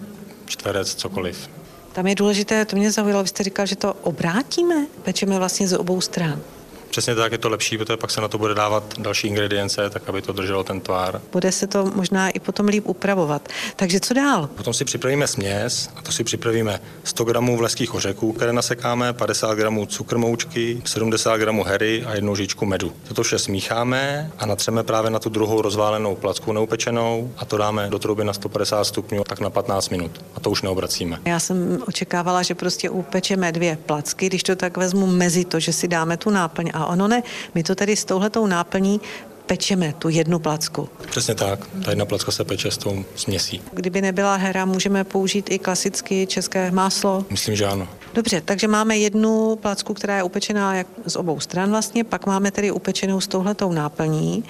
čtverec, 0.46 0.96
cokoliv. 0.96 1.50
Tam 1.92 2.08
je 2.08 2.16
důležité, 2.16 2.66
to 2.66 2.76
mě 2.76 2.92
zaujalo, 2.92 3.24
vy 3.24 3.30
jste 3.30 3.44
říkal, 3.44 3.66
že 3.66 3.76
to 3.76 3.94
obrátíme, 3.94 4.86
pečeme 5.04 5.38
vlastně 5.38 5.68
z 5.68 5.78
obou 5.78 6.02
stran. 6.02 6.42
Přesně 6.92 7.16
tak 7.16 7.32
je 7.32 7.38
to 7.38 7.50
lepší, 7.50 7.78
protože 7.78 7.98
pak 7.98 8.12
se 8.12 8.22
na 8.22 8.28
to 8.28 8.38
bude 8.38 8.54
dávat 8.54 8.84
další 8.98 9.28
ingredience, 9.28 9.90
tak 9.90 10.10
aby 10.10 10.22
to 10.22 10.34
drželo 10.34 10.64
ten 10.64 10.82
tvar. 10.82 11.22
Bude 11.32 11.52
se 11.52 11.68
to 11.68 11.92
možná 11.96 12.30
i 12.30 12.40
potom 12.40 12.68
líp 12.68 12.84
upravovat. 12.88 13.50
Takže 13.76 14.00
co 14.00 14.14
dál? 14.14 14.48
Potom 14.48 14.74
si 14.74 14.86
připravíme 14.86 15.28
směs 15.28 15.90
a 15.96 16.02
to 16.02 16.12
si 16.12 16.24
připravíme 16.24 16.82
100 17.04 17.24
gramů 17.24 17.58
vleských 17.58 17.94
ořechů, 17.94 18.34
které 18.34 18.54
nasekáme, 18.54 19.14
50 19.14 19.54
gramů 19.54 19.86
cukrmoučky, 19.86 20.82
70 20.86 21.38
gramů 21.38 21.64
hery 21.64 22.04
a 22.06 22.14
jednu 22.16 22.36
žičku 22.36 22.66
medu. 22.66 22.94
Toto 23.08 23.24
vše 23.24 23.40
smícháme 23.40 24.32
a 24.40 24.46
natřeme 24.46 24.84
právě 24.84 25.12
na 25.12 25.20
tu 25.20 25.30
druhou 25.30 25.62
rozválenou 25.62 26.16
placku 26.16 26.54
neupečenou 26.54 27.32
a 27.38 27.46
to 27.46 27.58
dáme 27.58 27.88
do 27.90 28.00
trouby 28.00 28.24
na 28.24 28.34
150 28.34 28.84
stupňů 28.84 29.24
tak 29.24 29.40
na 29.40 29.50
15 29.50 29.90
minut. 29.90 30.26
A 30.36 30.40
to 30.40 30.50
už 30.50 30.62
neobracíme. 30.62 31.20
Já 31.26 31.40
jsem 31.40 31.80
očekávala, 31.88 32.44
že 32.44 32.56
prostě 32.56 32.90
upečeme 32.90 33.52
dvě 33.52 33.78
placky, 33.86 34.28
když 34.28 34.44
to 34.44 34.56
tak 34.56 34.78
vezmu 34.78 35.08
mezi 35.08 35.46
to, 35.46 35.60
že 35.60 35.74
si 35.74 35.88
dáme 35.88 36.18
tu 36.18 36.30
náplň. 36.30 36.72
A 36.82 36.86
ono 36.86 37.08
ne, 37.08 37.24
my 37.56 37.64
to 37.64 37.76
tady 37.76 37.96
s 37.96 38.06
touhletou 38.06 38.48
náplní 38.48 39.02
pečeme 39.46 39.94
tu 40.00 40.10
jednu 40.10 40.40
placku. 40.40 40.90
Přesně 41.10 41.36
tak. 41.36 41.68
Ta 41.86 41.92
jedna 41.92 42.06
placka 42.06 42.32
se 42.32 42.44
peče 42.44 42.72
s 42.72 42.78
tou 42.78 43.06
směsí. 43.16 43.62
Kdyby 43.74 44.02
nebyla 44.02 44.36
hera, 44.36 44.66
můžeme 44.66 45.04
použít 45.04 45.52
i 45.52 45.60
klasicky 45.60 46.28
české 46.28 46.72
máslo. 46.72 47.26
Myslím, 47.30 47.56
že 47.56 47.66
ano. 47.66 47.88
Dobře, 48.14 48.42
takže 48.42 48.68
máme 48.68 48.98
jednu 48.98 49.56
placku, 49.56 49.94
která 49.94 50.18
je 50.18 50.24
upečená 50.24 50.76
jak 50.76 50.88
z 51.08 51.16
obou 51.16 51.40
stran 51.40 51.70
vlastně, 51.70 52.04
pak 52.04 52.26
máme 52.26 52.52
tedy 52.52 52.72
upečenou 52.72 53.22
s 53.22 53.28
touhletou 53.28 53.72
náplní. 53.72 54.44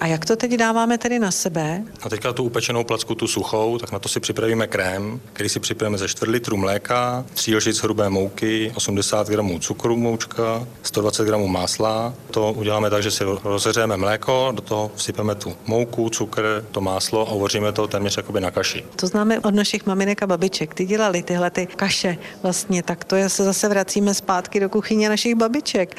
A 0.00 0.06
jak 0.06 0.24
to 0.24 0.36
teď 0.36 0.52
dáváme 0.52 0.98
tedy 0.98 1.18
na 1.18 1.30
sebe? 1.30 1.82
A 2.02 2.08
teďka 2.08 2.32
tu 2.32 2.44
upečenou 2.44 2.84
placku, 2.84 3.14
tu 3.14 3.26
suchou, 3.26 3.78
tak 3.78 3.92
na 3.92 3.98
to 3.98 4.08
si 4.08 4.20
připravíme 4.20 4.66
krém, 4.66 5.20
který 5.32 5.48
si 5.48 5.60
připravíme 5.60 5.98
ze 5.98 6.08
4 6.08 6.30
litrů 6.30 6.56
mléka, 6.56 7.24
3 7.34 7.56
lžic 7.56 7.78
hrubé 7.78 8.10
mouky, 8.10 8.72
80 8.74 9.28
gramů 9.28 9.58
cukru 9.58 9.96
moučka, 9.96 10.66
120 10.82 11.24
gramů 11.24 11.48
másla. 11.48 12.14
To 12.30 12.52
uděláme 12.52 12.90
tak, 12.90 13.02
že 13.02 13.10
si 13.10 13.24
rozeřeme 13.44 13.96
mléko, 13.96 14.52
do 14.54 14.62
toho 14.62 14.90
vsypeme 14.94 15.34
tu 15.34 15.56
mouku, 15.66 16.08
cukr, 16.08 16.64
to 16.70 16.80
máslo 16.80 17.28
a 17.28 17.32
uvaříme 17.32 17.72
to 17.72 17.88
téměř 17.88 18.16
jakoby 18.16 18.40
na 18.40 18.50
kaši. 18.50 18.84
To 18.96 19.06
známe 19.06 19.40
od 19.40 19.54
našich 19.54 19.86
maminek 19.86 20.22
a 20.22 20.26
babiček. 20.26 20.74
Ty 20.74 20.86
dělali 20.86 21.22
tyhle 21.22 21.50
ty 21.50 21.66
kaše 21.66 22.18
vlastně, 22.42 22.82
tak 22.82 23.04
to 23.04 23.16
je, 23.16 23.28
se 23.28 23.44
zase 23.44 23.68
vracíme 23.68 24.14
zpátky 24.14 24.60
do 24.60 24.68
kuchyně 24.68 25.08
našich 25.08 25.34
babiček. 25.34 25.96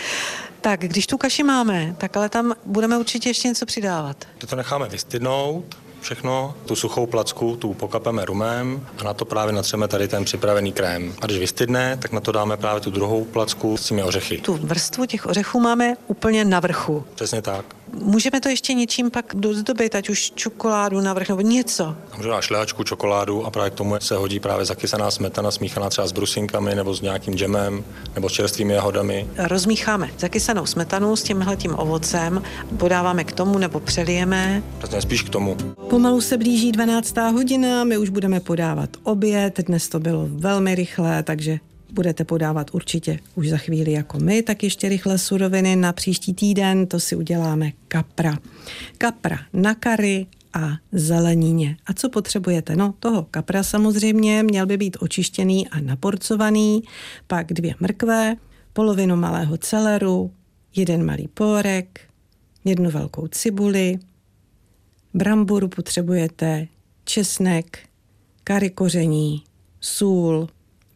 Tak, 0.61 0.79
když 0.79 1.07
tu 1.07 1.17
kaši 1.17 1.43
máme, 1.43 1.95
tak 1.97 2.17
ale 2.17 2.29
tam 2.29 2.53
budeme 2.65 2.97
určitě 2.97 3.29
ještě 3.29 3.47
něco 3.47 3.65
přidávat. 3.65 4.25
To 4.49 4.55
necháme 4.55 4.89
vystydnout, 4.89 5.77
všechno, 6.01 6.55
tu 6.65 6.75
suchou 6.75 7.05
placku, 7.05 7.55
tu 7.55 7.73
pokapeme 7.73 8.25
rumem 8.25 8.87
a 8.97 9.03
na 9.03 9.13
to 9.13 9.25
právě 9.25 9.53
natřeme 9.53 9.87
tady 9.87 10.07
ten 10.07 10.25
připravený 10.25 10.71
krém. 10.73 11.13
A 11.21 11.25
když 11.25 11.39
vystydne, 11.39 11.97
tak 12.01 12.11
na 12.11 12.19
to 12.19 12.31
dáme 12.31 12.57
právě 12.57 12.81
tu 12.81 12.91
druhou 12.91 13.25
placku 13.25 13.77
s 13.77 13.85
těmi 13.85 14.03
ořechy. 14.03 14.37
Tu 14.37 14.53
vrstvu 14.53 15.05
těch 15.05 15.25
ořechů 15.25 15.59
máme 15.59 15.95
úplně 16.07 16.45
na 16.45 16.59
vrchu. 16.59 17.03
Přesně 17.15 17.41
tak. 17.41 17.65
Můžeme 17.93 18.41
to 18.41 18.49
ještě 18.49 18.73
něčím 18.73 19.11
pak 19.11 19.25
dozdobit, 19.35 19.95
ať 19.95 20.09
už 20.09 20.31
čokoládu 20.35 21.01
navrch 21.01 21.29
nebo 21.29 21.41
něco. 21.41 21.95
Můžeme 22.17 22.35
šlehačku, 22.41 22.83
čokoládu 22.83 23.45
a 23.45 23.51
právě 23.51 23.71
k 23.71 23.73
tomu 23.73 23.95
se 23.99 24.15
hodí 24.15 24.39
právě 24.39 24.65
zakysaná 24.65 25.11
smetana 25.11 25.51
smíchaná 25.51 25.89
třeba 25.89 26.07
s 26.07 26.11
brusinkami 26.11 26.75
nebo 26.75 26.93
s 26.93 27.01
nějakým 27.01 27.35
džemem 27.37 27.83
nebo 28.15 28.29
s 28.29 28.33
čerstvými 28.33 28.73
jahodami. 28.73 29.27
Rozmícháme 29.37 30.09
zakysanou 30.19 30.65
smetanu 30.65 31.15
s 31.15 31.23
tímhletím 31.23 31.73
ovocem, 31.79 32.43
podáváme 32.77 33.23
k 33.23 33.31
tomu 33.31 33.57
nebo 33.57 33.79
přelijeme. 33.79 34.63
Přesně 34.77 35.01
spíš 35.01 35.21
k 35.21 35.29
tomu. 35.29 35.55
Pomalu 35.89 36.21
se 36.21 36.37
blíží 36.37 36.71
12. 36.71 37.17
hodina, 37.17 37.83
my 37.83 37.97
už 37.97 38.09
budeme 38.09 38.39
podávat 38.39 38.89
oběd, 39.03 39.59
dnes 39.59 39.89
to 39.89 39.99
bylo 39.99 40.27
velmi 40.29 40.75
rychlé, 40.75 41.23
takže 41.23 41.59
budete 41.91 42.23
podávat 42.23 42.67
určitě 42.73 43.19
už 43.35 43.49
za 43.49 43.57
chvíli 43.57 43.91
jako 43.91 44.19
my, 44.19 44.43
tak 44.43 44.63
ještě 44.63 44.89
rychle 44.89 45.17
suroviny 45.17 45.75
na 45.75 45.93
příští 45.93 46.33
týden, 46.33 46.87
to 46.87 46.99
si 46.99 47.15
uděláme 47.15 47.71
kapra. 47.87 48.37
Kapra 48.97 49.39
na 49.53 49.75
kary 49.75 50.25
a 50.53 50.71
zelenině. 50.91 51.77
A 51.85 51.93
co 51.93 52.09
potřebujete? 52.09 52.75
No, 52.75 52.93
toho 52.99 53.23
kapra 53.31 53.63
samozřejmě 53.63 54.43
měl 54.43 54.65
by 54.65 54.77
být 54.77 54.97
očištěný 54.99 55.67
a 55.67 55.79
naporcovaný, 55.79 56.83
pak 57.27 57.53
dvě 57.53 57.75
mrkve, 57.79 58.35
polovinu 58.73 59.15
malého 59.15 59.57
celeru, 59.57 60.31
jeden 60.75 61.05
malý 61.05 61.27
pórek, 61.27 61.99
jednu 62.65 62.91
velkou 62.91 63.27
cibuli, 63.27 63.99
bramboru 65.13 65.67
potřebujete, 65.67 66.67
česnek, 67.03 67.79
kary 68.43 68.69
koření, 68.69 69.43
sůl, 69.81 70.47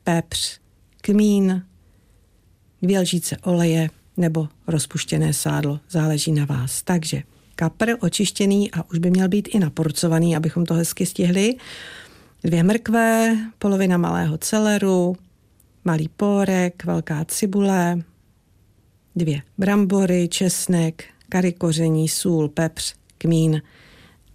pepř, 0.04 0.61
kmín, 1.01 1.65
dvě 2.81 2.99
lžíce 2.99 3.37
oleje 3.37 3.89
nebo 4.17 4.47
rozpuštěné 4.67 5.33
sádlo, 5.33 5.79
záleží 5.89 6.31
na 6.31 6.45
vás. 6.45 6.83
Takže 6.83 7.23
kapr 7.55 7.95
očištěný 7.99 8.71
a 8.71 8.89
už 8.89 8.99
by 8.99 9.09
měl 9.09 9.27
být 9.27 9.47
i 9.51 9.59
naporcovaný, 9.59 10.35
abychom 10.35 10.65
to 10.65 10.73
hezky 10.73 11.05
stihli. 11.05 11.55
Dvě 12.43 12.63
mrkve, 12.63 13.37
polovina 13.57 13.97
malého 13.97 14.37
celeru, 14.37 15.15
malý 15.85 16.09
pórek, 16.09 16.85
velká 16.85 17.25
cibule, 17.25 18.01
dvě 19.15 19.41
brambory, 19.57 20.27
česnek, 20.27 21.03
kary 21.29 21.53
koření, 21.53 22.09
sůl, 22.09 22.49
pepř, 22.49 22.95
kmín, 23.17 23.61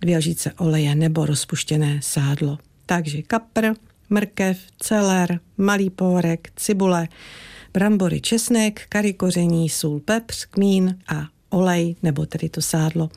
dvě 0.01 0.19
lžíce 0.19 0.53
oleje 0.53 0.95
nebo 0.95 1.27
rozpuštěné 1.27 2.01
sádlo. 2.03 2.59
Takže 2.87 3.23
kapr, 3.23 3.67
mrkev, 4.11 4.59
celer, 4.79 5.41
malý 5.59 5.91
pórek, 5.91 6.51
cibule, 6.57 7.09
brambory, 7.75 8.21
česnek, 8.21 8.87
kary 8.89 9.15
koření, 9.15 9.69
sůl, 9.69 10.01
pepř, 10.01 10.45
kmín 10.45 10.99
a 11.09 11.27
olej, 11.51 11.97
nebo 12.03 12.27
tedy 12.27 12.49
to 12.49 12.63
sádlo. 12.63 13.09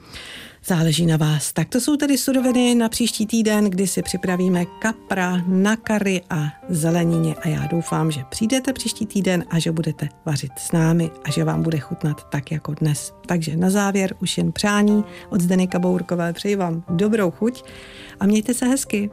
Záleží 0.66 1.06
na 1.06 1.18
vás. 1.18 1.54
Tak 1.54 1.70
to 1.70 1.82
jsou 1.82 1.96
tedy 1.96 2.18
suroviny 2.18 2.76
na 2.76 2.90
příští 2.90 3.26
týden, 3.26 3.66
kdy 3.66 3.88
si 3.88 4.02
připravíme 4.02 4.66
kapra 4.66 5.44
na 5.48 5.76
kary 5.76 6.22
a 6.30 6.48
zelenině 6.70 7.36
a 7.36 7.48
já 7.48 7.68
doufám, 7.68 8.12
že 8.12 8.22
přijdete 8.30 8.74
příští 8.74 9.06
týden 9.06 9.46
a 9.50 9.60
že 9.60 9.72
budete 9.72 10.10
vařit 10.26 10.52
s 10.58 10.72
námi 10.72 11.12
a 11.24 11.32
že 11.32 11.44
vám 11.44 11.64
bude 11.64 11.80
chutnat 11.80 12.30
tak 12.30 12.52
jako 12.52 12.74
dnes. 12.74 13.14
Takže 13.26 13.56
na 13.56 13.70
závěr 13.70 14.16
už 14.22 14.38
jen 14.38 14.52
přání 14.52 15.04
od 15.30 15.42
Zdeny 15.42 15.68
Kabourkové 15.68 16.34
přeji 16.34 16.56
vám 16.56 16.84
dobrou 16.90 17.32
chuť 17.32 17.64
a 18.20 18.26
mějte 18.26 18.54
se 18.54 18.66
hezky. 18.66 19.10